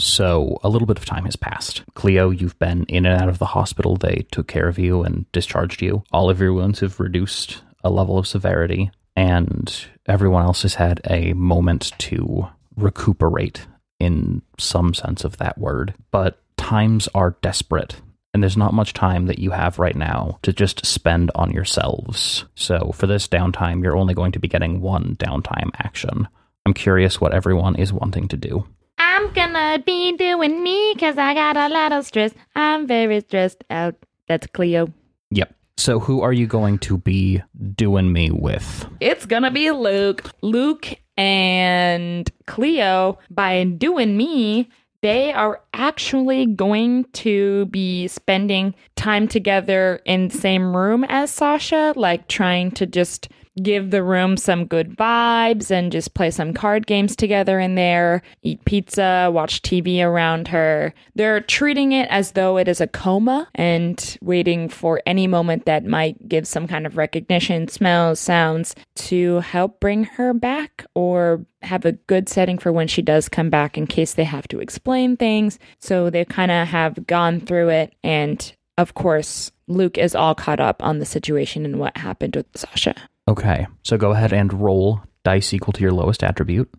So, 0.00 0.58
a 0.62 0.70
little 0.70 0.86
bit 0.86 0.98
of 0.98 1.04
time 1.04 1.26
has 1.26 1.36
passed. 1.36 1.82
Cleo, 1.92 2.30
you've 2.30 2.58
been 2.58 2.84
in 2.84 3.04
and 3.04 3.20
out 3.20 3.28
of 3.28 3.38
the 3.38 3.52
hospital. 3.56 3.96
They 3.96 4.26
took 4.30 4.46
care 4.46 4.68
of 4.68 4.78
you 4.78 5.02
and 5.02 5.30
discharged 5.32 5.82
you. 5.82 6.02
All 6.12 6.30
of 6.30 6.40
your 6.40 6.54
wounds 6.54 6.80
have 6.80 6.98
reduced 6.98 7.62
a 7.84 7.90
level 7.90 8.16
of 8.16 8.26
severity, 8.26 8.90
and 9.14 9.86
everyone 10.08 10.42
else 10.42 10.62
has 10.62 10.74
had 10.74 11.00
a 11.08 11.32
moment 11.34 11.92
to 11.98 12.48
recuperate 12.76 13.66
in 13.98 14.42
some 14.58 14.94
sense 14.94 15.24
of 15.24 15.38
that 15.38 15.58
word. 15.58 15.94
But 16.10 16.40
times 16.56 17.08
are 17.14 17.36
desperate, 17.42 18.00
and 18.34 18.42
there's 18.42 18.56
not 18.56 18.74
much 18.74 18.92
time 18.92 19.26
that 19.26 19.38
you 19.38 19.50
have 19.50 19.78
right 19.78 19.96
now 19.96 20.38
to 20.42 20.52
just 20.52 20.84
spend 20.84 21.30
on 21.34 21.52
yourselves. 21.52 22.44
So, 22.54 22.92
for 22.92 23.06
this 23.06 23.28
downtime, 23.28 23.82
you're 23.82 23.96
only 23.96 24.14
going 24.14 24.32
to 24.32 24.38
be 24.38 24.48
getting 24.48 24.80
one 24.80 25.16
downtime 25.16 25.70
action. 25.78 26.28
I'm 26.64 26.74
curious 26.74 27.20
what 27.20 27.32
everyone 27.32 27.76
is 27.76 27.92
wanting 27.92 28.28
to 28.28 28.36
do. 28.36 28.66
I'm 28.98 29.32
gonna 29.32 29.82
be 29.84 30.16
doing 30.16 30.62
me 30.62 30.92
because 30.94 31.16
I 31.18 31.34
got 31.34 31.56
a 31.56 31.68
lot 31.68 31.92
of 31.92 32.04
stress. 32.04 32.32
I'm 32.54 32.86
very 32.86 33.20
stressed 33.20 33.62
out. 33.70 33.94
That's 34.26 34.46
Cleo. 34.48 34.88
Yep. 35.30 35.54
So 35.78 36.00
who 36.00 36.22
are 36.22 36.32
you 36.32 36.46
going 36.46 36.78
to 36.80 36.98
be 36.98 37.42
doing 37.74 38.12
me 38.12 38.30
with? 38.30 38.86
It's 39.00 39.26
gonna 39.26 39.50
be 39.50 39.70
Luke. 39.70 40.30
Luke 40.42 40.94
and 41.16 42.30
Cleo, 42.46 43.18
by 43.30 43.64
doing 43.64 44.16
me, 44.16 44.68
they 45.02 45.32
are 45.32 45.60
actually 45.74 46.46
going 46.46 47.04
to 47.12 47.66
be 47.66 48.08
spending 48.08 48.74
time 48.96 49.28
together 49.28 50.00
in 50.04 50.28
the 50.28 50.36
same 50.36 50.74
room 50.76 51.04
as 51.04 51.30
Sasha, 51.30 51.92
like 51.94 52.26
trying 52.28 52.70
to 52.72 52.86
just 52.86 53.28
give 53.62 53.90
the 53.90 54.02
room 54.02 54.36
some 54.36 54.66
good 54.66 54.96
vibes 54.96 55.70
and 55.70 55.92
just 55.92 56.14
play 56.14 56.30
some 56.30 56.52
card 56.52 56.86
games 56.86 57.16
together 57.16 57.58
in 57.58 57.74
there, 57.74 58.22
eat 58.42 58.64
pizza, 58.64 59.30
watch 59.32 59.62
TV 59.62 60.02
around 60.02 60.48
her. 60.48 60.92
They're 61.14 61.40
treating 61.40 61.92
it 61.92 62.08
as 62.10 62.32
though 62.32 62.58
it 62.58 62.68
is 62.68 62.80
a 62.80 62.86
coma 62.86 63.48
and 63.54 64.18
waiting 64.20 64.68
for 64.68 65.00
any 65.06 65.26
moment 65.26 65.64
that 65.64 65.84
might 65.84 66.28
give 66.28 66.46
some 66.46 66.66
kind 66.66 66.86
of 66.86 66.96
recognition, 66.96 67.68
smells, 67.68 68.20
sounds 68.20 68.74
to 68.96 69.40
help 69.40 69.80
bring 69.80 70.04
her 70.04 70.34
back 70.34 70.84
or 70.94 71.44
have 71.62 71.84
a 71.84 71.92
good 71.92 72.28
setting 72.28 72.58
for 72.58 72.72
when 72.72 72.88
she 72.88 73.02
does 73.02 73.28
come 73.28 73.50
back 73.50 73.76
in 73.78 73.86
case 73.86 74.14
they 74.14 74.24
have 74.24 74.46
to 74.48 74.60
explain 74.60 75.16
things. 75.16 75.58
So 75.80 76.10
they 76.10 76.24
kind 76.24 76.50
of 76.50 76.68
have 76.68 77.06
gone 77.06 77.40
through 77.40 77.70
it 77.70 77.94
and 78.04 78.52
of 78.78 78.92
course, 78.92 79.50
Luke 79.68 79.96
is 79.96 80.14
all 80.14 80.34
caught 80.34 80.60
up 80.60 80.82
on 80.84 80.98
the 80.98 81.06
situation 81.06 81.64
and 81.64 81.78
what 81.78 81.96
happened 81.96 82.36
with 82.36 82.46
Sasha. 82.54 82.94
Okay. 83.28 83.66
So 83.82 83.96
go 83.96 84.12
ahead 84.12 84.32
and 84.32 84.52
roll 84.52 85.02
dice 85.24 85.52
equal 85.52 85.72
to 85.72 85.80
your 85.80 85.90
lowest 85.90 86.22
attribute. 86.22 86.72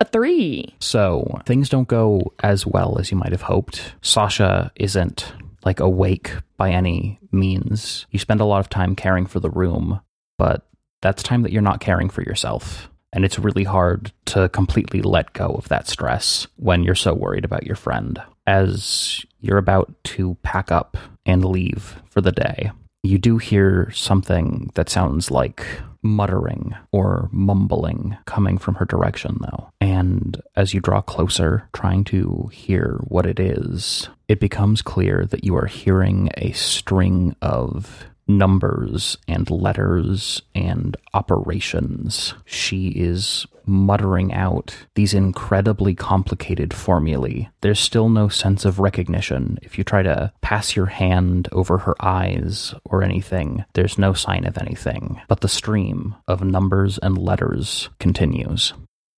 A 0.00 0.04
three. 0.04 0.74
So 0.80 1.40
things 1.44 1.68
don't 1.68 1.88
go 1.88 2.32
as 2.42 2.66
well 2.66 2.98
as 2.98 3.10
you 3.10 3.18
might 3.18 3.32
have 3.32 3.42
hoped. 3.42 3.94
Sasha 4.00 4.72
isn't 4.76 5.32
like 5.64 5.80
awake 5.80 6.34
by 6.56 6.70
any 6.70 7.18
means. 7.30 8.06
You 8.10 8.18
spend 8.18 8.40
a 8.40 8.46
lot 8.46 8.60
of 8.60 8.70
time 8.70 8.96
caring 8.96 9.26
for 9.26 9.40
the 9.40 9.50
room, 9.50 10.00
but 10.38 10.66
that's 11.02 11.22
time 11.22 11.42
that 11.42 11.52
you're 11.52 11.60
not 11.60 11.80
caring 11.80 12.08
for 12.08 12.22
yourself. 12.22 12.90
And 13.12 13.24
it's 13.24 13.38
really 13.38 13.64
hard 13.64 14.12
to 14.26 14.48
completely 14.48 15.02
let 15.02 15.32
go 15.32 15.48
of 15.48 15.68
that 15.68 15.88
stress 15.88 16.46
when 16.56 16.84
you're 16.84 16.94
so 16.94 17.12
worried 17.12 17.44
about 17.44 17.66
your 17.66 17.76
friend. 17.76 18.22
As 18.46 19.26
you're 19.40 19.58
about 19.58 19.92
to 20.04 20.36
pack 20.42 20.70
up 20.72 20.96
and 21.26 21.44
leave 21.44 22.00
for 22.08 22.20
the 22.20 22.32
day, 22.32 22.70
you 23.02 23.18
do 23.18 23.38
hear 23.38 23.90
something 23.92 24.70
that 24.74 24.88
sounds 24.88 25.30
like 25.30 25.64
muttering 26.02 26.74
or 26.92 27.28
mumbling 27.32 28.16
coming 28.24 28.58
from 28.58 28.76
her 28.76 28.84
direction, 28.84 29.38
though. 29.40 29.70
And 29.80 30.40
as 30.56 30.74
you 30.74 30.80
draw 30.80 31.00
closer, 31.00 31.68
trying 31.72 32.04
to 32.04 32.50
hear 32.52 33.00
what 33.04 33.26
it 33.26 33.40
is, 33.40 34.08
it 34.28 34.40
becomes 34.40 34.82
clear 34.82 35.26
that 35.26 35.44
you 35.44 35.56
are 35.56 35.66
hearing 35.66 36.30
a 36.36 36.52
string 36.52 37.34
of 37.42 38.04
numbers 38.28 39.16
and 39.26 39.50
letters 39.50 40.42
and 40.54 40.96
operations. 41.14 42.34
She 42.44 42.88
is 42.88 43.46
muttering 43.64 44.32
out 44.32 44.74
these 44.94 45.14
incredibly 45.14 45.94
complicated 45.94 46.72
formulae. 46.72 47.48
There's 47.60 47.80
still 47.80 48.08
no 48.08 48.28
sense 48.28 48.64
of 48.64 48.78
recognition. 48.78 49.58
If 49.62 49.78
you 49.78 49.84
try 49.84 50.02
to 50.02 50.32
pass 50.40 50.76
your 50.76 50.86
hand 50.86 51.48
over 51.52 51.78
her 51.78 51.94
eyes 52.00 52.74
or 52.84 53.02
anything, 53.02 53.64
there's 53.74 53.98
no 53.98 54.12
sign 54.12 54.46
of 54.46 54.58
anything. 54.58 55.20
But 55.28 55.40
the 55.40 55.48
stream 55.48 56.14
of 56.26 56.42
numbers 56.42 56.98
and 56.98 57.18
letters 57.18 57.88
continues. 57.98 58.72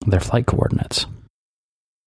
Their 0.07 0.20
flight 0.20 0.46
coordinates. 0.46 1.07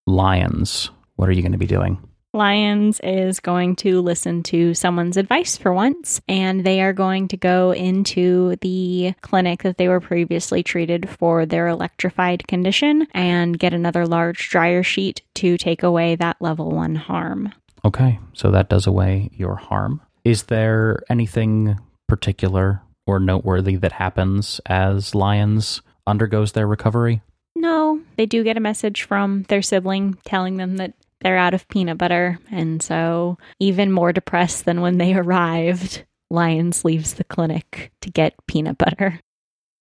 Lions, 0.07 0.89
what 1.15 1.29
are 1.29 1.33
you 1.33 1.41
going 1.41 1.53
to 1.53 1.57
be 1.57 1.65
doing? 1.65 2.01
Lions 2.35 2.99
is 3.03 3.39
going 3.39 3.75
to 3.75 4.01
listen 4.01 4.41
to 4.43 4.73
someone's 4.73 5.17
advice 5.17 5.55
for 5.55 5.71
once, 5.71 6.19
and 6.27 6.63
they 6.63 6.81
are 6.81 6.91
going 6.91 7.27
to 7.27 7.37
go 7.37 7.71
into 7.71 8.55
the 8.61 9.13
clinic 9.21 9.61
that 9.61 9.77
they 9.77 9.87
were 9.87 9.99
previously 9.99 10.63
treated 10.63 11.07
for 11.07 11.45
their 11.45 11.67
electrified 11.67 12.47
condition 12.47 13.07
and 13.13 13.59
get 13.59 13.71
another 13.71 14.07
large 14.07 14.49
dryer 14.49 14.81
sheet 14.81 15.21
to 15.35 15.59
take 15.59 15.83
away 15.83 16.15
that 16.15 16.37
level 16.41 16.71
one 16.71 16.95
harm. 16.95 17.53
Okay, 17.85 18.17
so 18.33 18.49
that 18.49 18.67
does 18.67 18.87
away 18.87 19.29
your 19.33 19.55
harm. 19.55 20.01
Is 20.23 20.43
there 20.43 21.03
anything 21.09 21.77
particular 22.07 22.81
or 23.05 23.19
noteworthy 23.19 23.75
that 23.75 23.91
happens 23.91 24.59
as 24.65 25.13
Lions 25.13 25.81
undergoes 26.07 26.53
their 26.53 26.65
recovery? 26.65 27.21
No, 27.55 28.01
they 28.17 28.25
do 28.25 28.43
get 28.43 28.57
a 28.57 28.61
message 28.61 29.03
from 29.03 29.43
their 29.43 29.61
sibling 29.61 30.17
telling 30.25 30.57
them 30.57 30.77
that 30.77 30.93
they're 31.23 31.37
out 31.37 31.53
of 31.53 31.67
peanut 31.69 31.97
butter. 31.97 32.39
And 32.51 32.81
so, 32.81 33.37
even 33.59 33.91
more 33.91 34.13
depressed 34.13 34.65
than 34.65 34.81
when 34.81 34.97
they 34.97 35.13
arrived, 35.15 36.03
Lions 36.29 36.83
leaves 36.83 37.13
the 37.13 37.23
clinic 37.23 37.91
to 38.01 38.11
get 38.11 38.33
peanut 38.47 38.77
butter. 38.77 39.19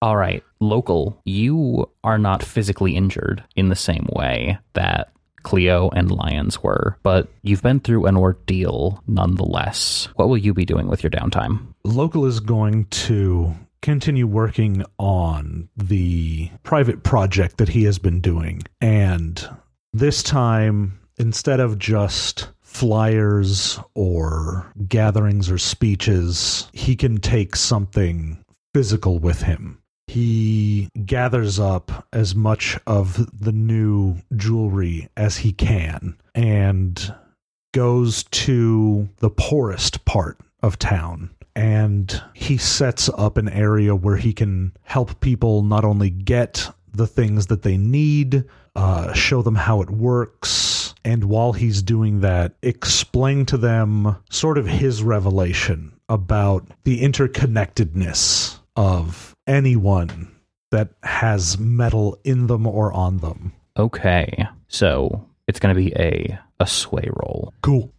All 0.00 0.16
right, 0.16 0.42
local, 0.58 1.20
you 1.24 1.88
are 2.02 2.18
not 2.18 2.42
physically 2.42 2.96
injured 2.96 3.44
in 3.54 3.68
the 3.68 3.76
same 3.76 4.08
way 4.12 4.58
that 4.72 5.12
Cleo 5.44 5.90
and 5.90 6.10
Lions 6.10 6.62
were, 6.62 6.98
but 7.02 7.28
you've 7.42 7.62
been 7.62 7.80
through 7.80 8.06
an 8.06 8.16
ordeal 8.16 9.02
nonetheless. 9.06 10.08
What 10.16 10.28
will 10.28 10.38
you 10.38 10.54
be 10.54 10.64
doing 10.64 10.88
with 10.88 11.02
your 11.02 11.10
downtime? 11.10 11.74
Local 11.84 12.26
is 12.26 12.40
going 12.40 12.86
to 12.86 13.54
continue 13.80 14.26
working 14.26 14.84
on 14.98 15.68
the 15.76 16.50
private 16.62 17.02
project 17.02 17.58
that 17.58 17.68
he 17.68 17.84
has 17.84 17.98
been 17.98 18.20
doing. 18.20 18.62
And 18.80 19.48
this 19.92 20.22
time, 20.22 20.98
instead 21.18 21.60
of 21.60 21.78
just 21.78 22.48
flyers 22.60 23.78
or 23.94 24.72
gatherings 24.88 25.50
or 25.50 25.58
speeches, 25.58 26.68
he 26.72 26.96
can 26.96 27.18
take 27.18 27.54
something 27.54 28.42
physical 28.74 29.18
with 29.18 29.42
him. 29.42 29.78
He 30.06 30.88
gathers 31.04 31.60
up 31.60 32.06
as 32.12 32.34
much 32.34 32.78
of 32.86 33.28
the 33.38 33.52
new 33.52 34.16
jewelry 34.36 35.08
as 35.16 35.38
he 35.38 35.52
can 35.52 36.16
and 36.34 37.14
goes 37.72 38.24
to 38.24 39.08
the 39.18 39.30
poorest 39.30 40.04
part 40.04 40.38
of 40.62 40.78
town. 40.78 41.30
And 41.54 42.22
he 42.34 42.56
sets 42.56 43.10
up 43.16 43.36
an 43.36 43.48
area 43.48 43.94
where 43.94 44.16
he 44.16 44.32
can 44.32 44.72
help 44.82 45.20
people 45.20 45.62
not 45.62 45.84
only 45.84 46.10
get 46.10 46.70
the 46.92 47.06
things 47.06 47.46
that 47.46 47.62
they 47.62 47.76
need, 47.76 48.44
uh, 48.76 49.12
show 49.12 49.42
them 49.42 49.54
how 49.54 49.82
it 49.82 49.90
works, 49.90 50.94
and 51.04 51.24
while 51.24 51.52
he's 51.52 51.82
doing 51.82 52.20
that, 52.20 52.54
explain 52.62 53.44
to 53.46 53.56
them 53.56 54.16
sort 54.30 54.58
of 54.58 54.66
his 54.66 55.02
revelation 55.02 55.92
about 56.08 56.66
the 56.84 57.02
interconnectedness 57.02 58.58
of 58.76 59.34
anyone 59.46 60.30
that 60.70 60.90
has 61.02 61.58
metal 61.58 62.18
in 62.24 62.46
them 62.46 62.66
or 62.66 62.92
on 62.92 63.18
them. 63.18 63.52
Okay, 63.76 64.46
so 64.68 65.26
it's 65.46 65.60
going 65.60 65.74
to 65.74 65.80
be 65.80 65.92
a 65.96 66.38
a 66.60 66.66
sway 66.66 67.08
roll. 67.22 67.52
Cool. 67.62 67.92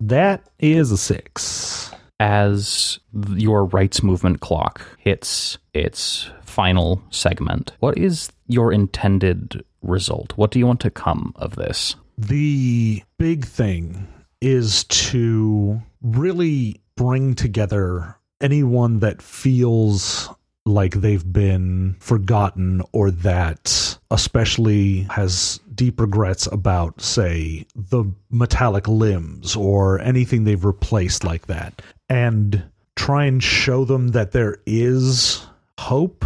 That 0.00 0.48
is 0.58 0.90
a 0.90 0.96
six. 0.96 1.90
As 2.20 3.00
your 3.34 3.66
rights 3.66 4.02
movement 4.02 4.40
clock 4.40 4.82
hits 4.98 5.58
its 5.74 6.30
final 6.42 7.02
segment, 7.10 7.72
what 7.80 7.98
is 7.98 8.30
your 8.46 8.72
intended 8.72 9.64
result? 9.84 10.32
What 10.36 10.50
do 10.50 10.58
you 10.58 10.66
want 10.66 10.80
to 10.80 10.90
come 10.90 11.32
of 11.36 11.56
this? 11.56 11.96
The 12.16 13.02
big 13.18 13.44
thing 13.44 14.06
is 14.40 14.84
to 14.84 15.80
really 16.02 16.80
bring 16.96 17.34
together 17.34 18.16
anyone 18.40 19.00
that 19.00 19.22
feels 19.22 20.28
like 20.66 20.94
they've 20.94 21.32
been 21.32 21.96
forgotten 21.98 22.82
or 22.92 23.10
that 23.10 23.98
especially 24.10 25.00
has 25.10 25.60
deep 25.74 26.00
regrets 26.00 26.46
about 26.46 27.00
say 27.00 27.66
the 27.74 28.04
metallic 28.30 28.88
limbs 28.88 29.56
or 29.56 30.00
anything 30.00 30.44
they've 30.44 30.64
replaced 30.64 31.24
like 31.24 31.46
that 31.48 31.82
and 32.08 32.62
try 32.96 33.24
and 33.24 33.42
show 33.42 33.84
them 33.84 34.08
that 34.08 34.32
there 34.32 34.56
is 34.66 35.46
hope 35.78 36.24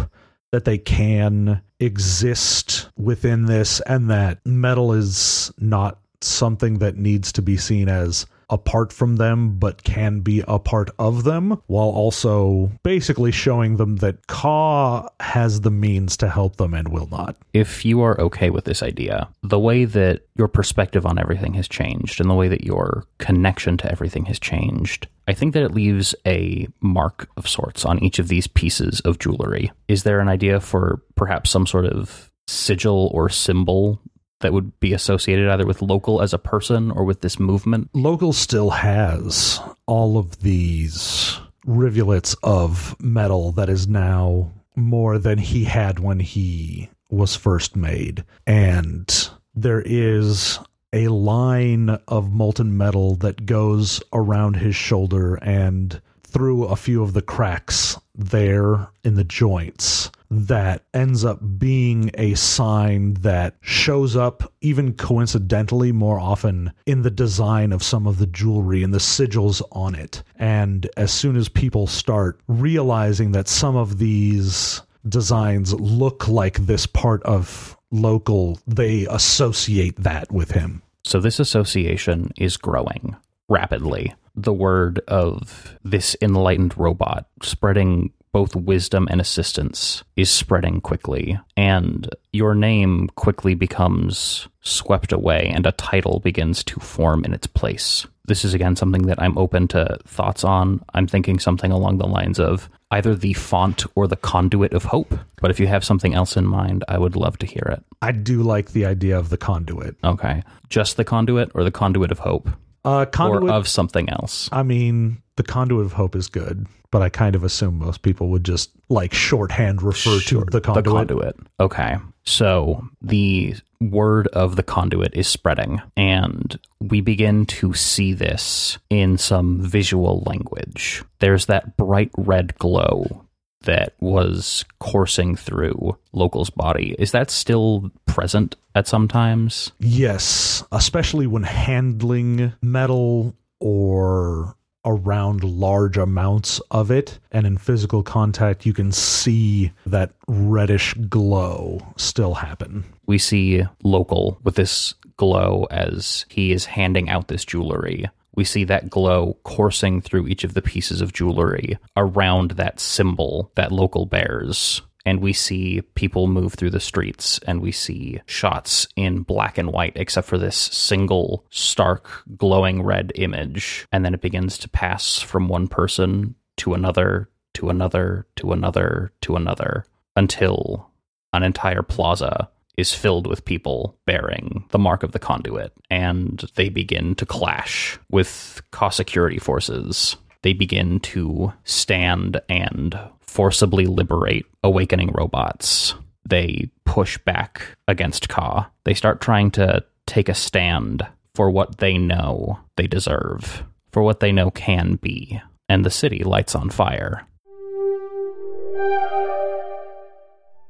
that 0.51 0.65
they 0.65 0.77
can 0.77 1.61
exist 1.79 2.89
within 2.97 3.45
this 3.45 3.79
and 3.81 4.09
that 4.09 4.39
metal 4.45 4.93
is 4.93 5.51
not 5.59 5.99
something 6.21 6.79
that 6.79 6.97
needs 6.97 7.31
to 7.31 7.41
be 7.41 7.55
seen 7.55 7.87
as 7.87 8.25
apart 8.49 8.91
from 8.91 9.17
them 9.17 9.57
but 9.57 9.83
can 9.83 10.21
be 10.21 10.43
a 10.47 10.59
part 10.59 10.89
of 10.99 11.23
them 11.23 11.61
while 11.67 11.89
also 11.89 12.71
basically 12.83 13.31
showing 13.31 13.77
them 13.77 13.97
that 13.97 14.27
Ka 14.27 15.07
has 15.19 15.61
the 15.61 15.71
means 15.71 16.17
to 16.17 16.29
help 16.29 16.57
them 16.57 16.73
and 16.73 16.87
will 16.89 17.07
not. 17.07 17.35
If 17.53 17.85
you 17.85 18.01
are 18.01 18.19
okay 18.19 18.49
with 18.49 18.65
this 18.65 18.83
idea, 18.83 19.29
the 19.43 19.59
way 19.59 19.85
that 19.85 20.21
your 20.35 20.47
perspective 20.47 21.05
on 21.05 21.19
everything 21.19 21.53
has 21.53 21.67
changed 21.67 22.19
and 22.19 22.29
the 22.29 22.35
way 22.35 22.47
that 22.47 22.63
your 22.63 23.05
connection 23.17 23.77
to 23.77 23.91
everything 23.91 24.25
has 24.25 24.39
changed, 24.39 25.07
I 25.27 25.33
think 25.33 25.53
that 25.53 25.63
it 25.63 25.73
leaves 25.73 26.15
a 26.25 26.67
mark 26.81 27.29
of 27.37 27.47
sorts 27.47 27.85
on 27.85 28.03
each 28.03 28.19
of 28.19 28.27
these 28.27 28.47
pieces 28.47 28.99
of 29.01 29.19
jewelry. 29.19 29.71
Is 29.87 30.03
there 30.03 30.19
an 30.19 30.29
idea 30.29 30.59
for 30.59 31.01
perhaps 31.15 31.49
some 31.49 31.67
sort 31.67 31.85
of 31.85 32.31
sigil 32.47 33.11
or 33.13 33.29
symbol 33.29 34.01
that 34.41 34.53
would 34.53 34.79
be 34.79 34.93
associated 34.93 35.49
either 35.49 35.65
with 35.65 35.81
local 35.81 36.21
as 36.21 36.33
a 36.33 36.37
person 36.37 36.91
or 36.91 37.03
with 37.03 37.21
this 37.21 37.39
movement? 37.39 37.89
Local 37.93 38.33
still 38.33 38.69
has 38.69 39.59
all 39.85 40.17
of 40.17 40.39
these 40.41 41.39
rivulets 41.65 42.35
of 42.43 42.95
metal 42.99 43.51
that 43.53 43.69
is 43.69 43.87
now 43.87 44.51
more 44.75 45.17
than 45.17 45.37
he 45.37 45.65
had 45.65 45.99
when 45.99 46.19
he 46.19 46.89
was 47.09 47.35
first 47.35 47.75
made. 47.75 48.23
And 48.47 49.29
there 49.53 49.81
is 49.85 50.59
a 50.93 51.07
line 51.09 51.89
of 52.07 52.31
molten 52.31 52.77
metal 52.77 53.15
that 53.15 53.45
goes 53.45 54.01
around 54.13 54.55
his 54.55 54.75
shoulder 54.75 55.35
and 55.35 56.01
through 56.23 56.65
a 56.65 56.75
few 56.75 57.03
of 57.03 57.13
the 57.13 57.21
cracks 57.21 57.97
there 58.15 58.87
in 59.03 59.15
the 59.15 59.23
joints 59.23 60.11
that 60.31 60.83
ends 60.93 61.25
up 61.25 61.39
being 61.57 62.11
a 62.13 62.35
sign 62.35 63.13
that 63.15 63.55
shows 63.61 64.15
up 64.15 64.53
even 64.61 64.93
coincidentally 64.93 65.91
more 65.91 66.19
often 66.19 66.71
in 66.85 67.01
the 67.01 67.11
design 67.11 67.71
of 67.71 67.83
some 67.83 68.05
of 68.05 68.19
the 68.19 68.27
jewelry 68.27 68.83
and 68.83 68.93
the 68.93 68.99
sigils 68.99 69.61
on 69.71 69.95
it. 69.95 70.21
And 70.35 70.87
as 70.97 71.11
soon 71.11 71.35
as 71.35 71.49
people 71.49 71.87
start 71.87 72.39
realizing 72.47 73.31
that 73.31 73.47
some 73.47 73.75
of 73.75 73.97
these 73.97 74.81
designs 75.07 75.73
look 75.73 76.27
like 76.27 76.57
this 76.57 76.85
part 76.85 77.23
of 77.23 77.77
local, 77.91 78.59
they 78.67 79.07
associate 79.09 79.95
that 79.97 80.31
with 80.31 80.51
him. 80.51 80.83
So 81.03 81.19
this 81.19 81.39
association 81.39 82.31
is 82.37 82.57
growing 82.57 83.15
rapidly. 83.47 84.13
The 84.35 84.53
word 84.53 84.99
of 85.07 85.75
this 85.83 86.15
enlightened 86.21 86.77
robot 86.77 87.27
spreading 87.41 88.13
both 88.31 88.55
wisdom 88.55 89.07
and 89.09 89.19
assistance 89.19 90.03
is 90.15 90.29
spreading 90.29 90.81
quickly, 90.81 91.39
and 91.57 92.09
your 92.31 92.53
name 92.53 93.09
quickly 93.15 93.55
becomes 93.55 94.47
swept 94.61 95.11
away, 95.11 95.51
and 95.53 95.65
a 95.65 95.71
title 95.73 96.19
begins 96.19 96.63
to 96.65 96.79
form 96.79 97.25
in 97.25 97.33
its 97.33 97.47
place. 97.47 98.05
This 98.25 98.45
is 98.45 98.53
again 98.53 98.75
something 98.75 99.03
that 99.03 99.19
I'm 99.19 99.37
open 99.37 99.67
to 99.69 99.97
thoughts 100.05 100.43
on. 100.43 100.83
I'm 100.93 101.07
thinking 101.07 101.39
something 101.39 101.71
along 101.71 101.97
the 101.97 102.07
lines 102.07 102.39
of 102.39 102.69
either 102.91 103.15
the 103.15 103.33
font 103.33 103.85
or 103.95 104.07
the 104.07 104.15
conduit 104.15 104.73
of 104.73 104.83
hope. 104.83 105.15
But 105.41 105.49
if 105.49 105.59
you 105.59 105.65
have 105.65 105.83
something 105.83 106.13
else 106.13 106.37
in 106.37 106.45
mind, 106.45 106.83
I 106.87 106.99
would 106.99 107.15
love 107.15 107.37
to 107.39 107.47
hear 107.47 107.63
it. 107.71 107.83
I 108.01 108.11
do 108.11 108.43
like 108.43 108.71
the 108.71 108.85
idea 108.85 109.17
of 109.17 109.29
the 109.29 109.37
conduit. 109.37 109.95
Okay. 110.03 110.43
Just 110.69 110.97
the 110.97 111.03
conduit 111.03 111.51
or 111.55 111.63
the 111.63 111.71
conduit 111.71 112.11
of 112.11 112.19
hope? 112.19 112.49
Uh, 112.85 113.05
conduit 113.05 113.49
or 113.49 113.51
of 113.51 113.67
something 113.67 114.09
else? 114.09 114.47
I 114.51 114.63
mean, 114.63 115.21
the 115.35 115.43
conduit 115.43 115.85
of 115.85 115.93
hope 115.93 116.15
is 116.15 116.27
good, 116.27 116.67
but 116.91 117.01
I 117.01 117.09
kind 117.09 117.35
of 117.35 117.43
assume 117.43 117.79
most 117.79 118.01
people 118.01 118.29
would 118.29 118.43
just 118.43 118.71
like 118.89 119.13
shorthand 119.13 119.81
refer 119.81 120.19
to 120.19 120.45
the 120.45 120.61
conduit. 120.61 120.85
The 120.85 120.91
conduit. 120.91 121.35
Okay. 121.59 121.97
So 122.25 122.87
the 123.01 123.55
word 123.81 124.27
of 124.27 124.55
the 124.55 124.63
conduit 124.63 125.13
is 125.13 125.27
spreading, 125.27 125.81
and 125.95 126.59
we 126.79 127.01
begin 127.01 127.45
to 127.45 127.73
see 127.73 128.13
this 128.13 128.77
in 128.89 129.17
some 129.17 129.61
visual 129.61 130.23
language. 130.25 131.03
There's 131.19 131.45
that 131.47 131.77
bright 131.77 132.11
red 132.17 132.55
glow 132.59 133.25
that 133.63 133.93
was 133.99 134.63
coursing 134.79 135.35
through 135.35 135.97
Local's 136.13 136.49
body. 136.49 136.95
Is 136.97 137.11
that 137.11 137.29
still 137.29 137.91
present 138.05 138.55
at 138.75 138.87
some 138.87 139.07
times? 139.07 139.71
Yes, 139.79 140.63
especially 140.71 141.27
when 141.27 141.43
handling 141.43 142.53
metal 142.61 143.35
or 143.59 144.55
around 144.89 145.43
large 145.43 145.97
amounts 145.97 146.59
of 146.71 146.91
it 146.91 147.19
and 147.31 147.45
in 147.45 147.57
physical 147.57 148.03
contact 148.03 148.65
you 148.65 148.73
can 148.73 148.91
see 148.91 149.71
that 149.85 150.11
reddish 150.27 150.93
glow 151.09 151.79
still 151.97 152.33
happen 152.33 152.83
We 153.05 153.17
see 153.17 153.63
Local 153.83 154.39
with 154.43 154.55
this 154.55 154.93
glow 155.17 155.65
as 155.71 156.25
he 156.29 156.51
is 156.51 156.65
handing 156.65 157.09
out 157.09 157.27
this 157.27 157.43
jewelry. 157.43 158.05
We 158.35 158.43
see 158.43 158.63
that 158.65 158.89
glow 158.89 159.37
coursing 159.43 159.99
through 159.99 160.27
each 160.27 160.43
of 160.43 160.53
the 160.53 160.61
pieces 160.61 161.01
of 161.01 161.11
jewelry 161.11 161.77
around 161.97 162.51
that 162.51 162.79
symbol 162.79 163.51
that 163.55 163.71
Local 163.71 164.05
bears. 164.05 164.81
And 165.05 165.21
we 165.21 165.33
see 165.33 165.81
people 165.95 166.27
move 166.27 166.53
through 166.53 166.71
the 166.71 166.79
streets, 166.79 167.39
and 167.47 167.61
we 167.61 167.71
see 167.71 168.21
shots 168.25 168.87
in 168.95 169.23
black 169.23 169.57
and 169.57 169.71
white, 169.71 169.93
except 169.95 170.27
for 170.27 170.37
this 170.37 170.57
single 170.57 171.45
stark, 171.49 172.09
glowing 172.35 172.83
red 172.83 173.11
image. 173.15 173.87
And 173.91 174.03
then 174.03 174.13
it 174.13 174.21
begins 174.21 174.57
to 174.59 174.69
pass 174.69 175.19
from 175.19 175.47
one 175.47 175.67
person 175.67 176.35
to 176.57 176.73
another, 176.73 177.29
to 177.55 177.69
another, 177.69 178.27
to 178.35 178.51
another, 178.51 179.13
to 179.21 179.35
another, 179.35 179.85
until 180.15 180.91
an 181.31 181.43
entire 181.43 181.83
plaza 181.83 182.49
is 182.77 182.93
filled 182.93 183.27
with 183.27 183.45
people 183.45 183.97
bearing 184.05 184.65
the 184.71 184.79
mark 184.79 185.03
of 185.03 185.11
the 185.11 185.19
conduit, 185.19 185.73
and 185.89 186.45
they 186.55 186.69
begin 186.69 187.15
to 187.15 187.25
clash 187.25 187.99
with 188.09 188.61
Ka 188.71 188.89
security 188.89 189.37
forces. 189.37 190.15
They 190.41 190.53
begin 190.53 190.99
to 191.01 191.53
stand 191.63 192.41
and 192.47 192.97
forcibly 193.19 193.85
liberate 193.85 194.45
awakening 194.63 195.11
robots. 195.13 195.95
They 196.27 196.69
push 196.85 197.17
back 197.19 197.63
against 197.87 198.29
Ka. 198.29 198.69
They 198.85 198.93
start 198.93 199.21
trying 199.21 199.51
to 199.51 199.83
take 200.07 200.29
a 200.29 200.33
stand 200.33 201.05
for 201.35 201.49
what 201.49 201.77
they 201.77 201.97
know 201.97 202.59
they 202.75 202.87
deserve, 202.87 203.63
for 203.91 204.01
what 204.01 204.19
they 204.19 204.31
know 204.31 204.51
can 204.51 204.95
be, 204.95 205.41
and 205.67 205.85
the 205.85 205.91
city 205.91 206.23
lights 206.23 206.55
on 206.55 206.69
fire. 206.69 207.25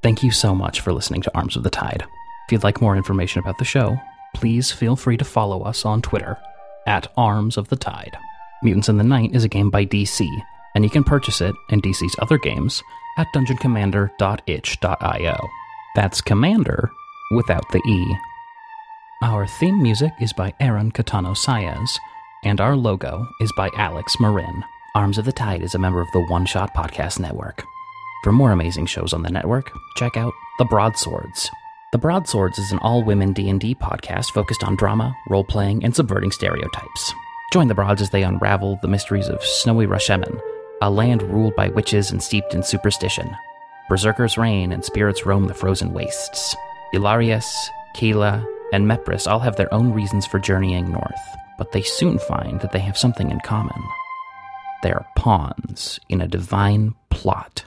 Thank 0.02 0.24
you 0.24 0.32
so 0.32 0.56
much 0.56 0.80
for 0.80 0.94
listening 0.94 1.22
to 1.24 1.32
Arms 1.36 1.56
of 1.56 1.64
the 1.64 1.70
Tide. 1.70 2.04
If 2.48 2.52
you'd 2.52 2.64
like 2.64 2.82
more 2.82 2.96
information 2.96 3.40
about 3.40 3.58
the 3.58 3.66
show, 3.66 3.98
please 4.34 4.72
feel 4.72 4.96
free 4.96 5.18
to 5.18 5.26
follow 5.26 5.62
us 5.64 5.86
on 5.86 6.02
Twitter 6.02 6.38
at 6.88 7.12
Arms 7.18 7.58
of 7.58 7.68
the 7.68 7.76
Tide. 7.76 8.18
Mutants 8.62 8.90
in 8.90 8.98
the 8.98 9.04
Night 9.04 9.34
is 9.34 9.44
a 9.44 9.50
game 9.50 9.70
by 9.70 9.86
DC, 9.86 10.28
and 10.76 10.84
you 10.84 10.90
can 10.90 11.04
purchase 11.04 11.42
it 11.42 11.56
and 11.70 11.82
DC's 11.82 12.16
other 12.20 12.38
games 12.38 12.84
at 13.18 13.28
dungeoncommander.itch.io. 13.34 15.50
That's 15.96 16.22
Commander 16.22 16.92
without 17.32 17.64
the 17.72 17.82
E. 17.88 18.16
Our 19.22 19.48
theme 19.48 19.82
music 19.82 20.14
is 20.22 20.34
by 20.34 20.54
Aaron 20.60 20.92
Catano 20.92 21.36
Saez, 21.36 21.98
and 22.44 22.62
our 22.62 22.76
logo 22.76 23.28
is 23.42 23.52
by 23.58 23.70
Alex 23.76 24.20
Marin. 24.20 24.64
Arms 24.96 25.18
of 25.18 25.26
the 25.26 25.32
Tide 25.32 25.62
is 25.62 25.76
a 25.76 25.80
member 25.80 26.02
of 26.02 26.08
the 26.14 26.26
One 26.28 26.46
Shot 26.46 26.74
Podcast 26.74 27.20
Network. 27.20 27.64
For 28.24 28.32
more 28.32 28.52
amazing 28.52 28.88
shows 28.88 29.14
on 29.14 29.24
the 29.24 29.30
network, 29.30 29.72
check 29.96 30.18
out 30.18 30.34
The 30.58 30.66
Broadswords. 30.66 31.50
The 31.92 31.98
Broadswords 31.98 32.60
is 32.60 32.72
an 32.72 32.80
all-women 32.80 33.34
D&D 33.34 33.76
podcast 33.76 34.32
focused 34.32 34.64
on 34.64 34.76
drama, 34.76 35.16
role-playing, 35.30 35.84
and 35.84 35.96
subverting 35.96 36.32
stereotypes. 36.32 37.14
Join 37.52 37.68
the 37.68 37.74
Broads 37.74 38.00
as 38.00 38.12
they 38.12 38.22
unravel 38.22 38.78
the 38.84 38.88
mysteries 38.88 39.28
of 39.28 39.44
snowy 39.44 39.88
Rashemen, 39.88 40.40
a 40.84 40.92
land 40.92 41.24
ruled 41.24 41.56
by 41.56 41.70
witches 41.70 42.12
and 42.12 42.22
steeped 42.22 42.54
in 42.54 42.62
superstition. 42.62 43.36
Berserkers 43.90 44.38
reign 44.38 44.72
and 44.72 44.86
spirits 44.86 45.26
roam 45.26 45.48
the 45.48 45.56
frozen 45.56 45.92
wastes. 45.92 46.56
Ilarius, 46.94 47.52
Keela, 47.96 48.46
and 48.72 48.86
Mepris 48.86 49.28
all 49.28 49.40
have 49.40 49.56
their 49.56 49.74
own 49.74 49.92
reasons 49.92 50.28
for 50.28 50.38
journeying 50.38 50.92
north, 50.92 51.20
but 51.58 51.72
they 51.72 51.82
soon 51.82 52.20
find 52.20 52.62
that 52.62 52.72
they 52.72 52.80
have 52.80 52.98
something 52.98 53.32
in 53.32 53.40
common. 53.40 53.82
They 54.84 54.92
are 54.92 55.08
pawns 55.16 56.00
in 56.08 56.22
a 56.22 56.28
divine 56.28 56.94
plot. 57.10 57.64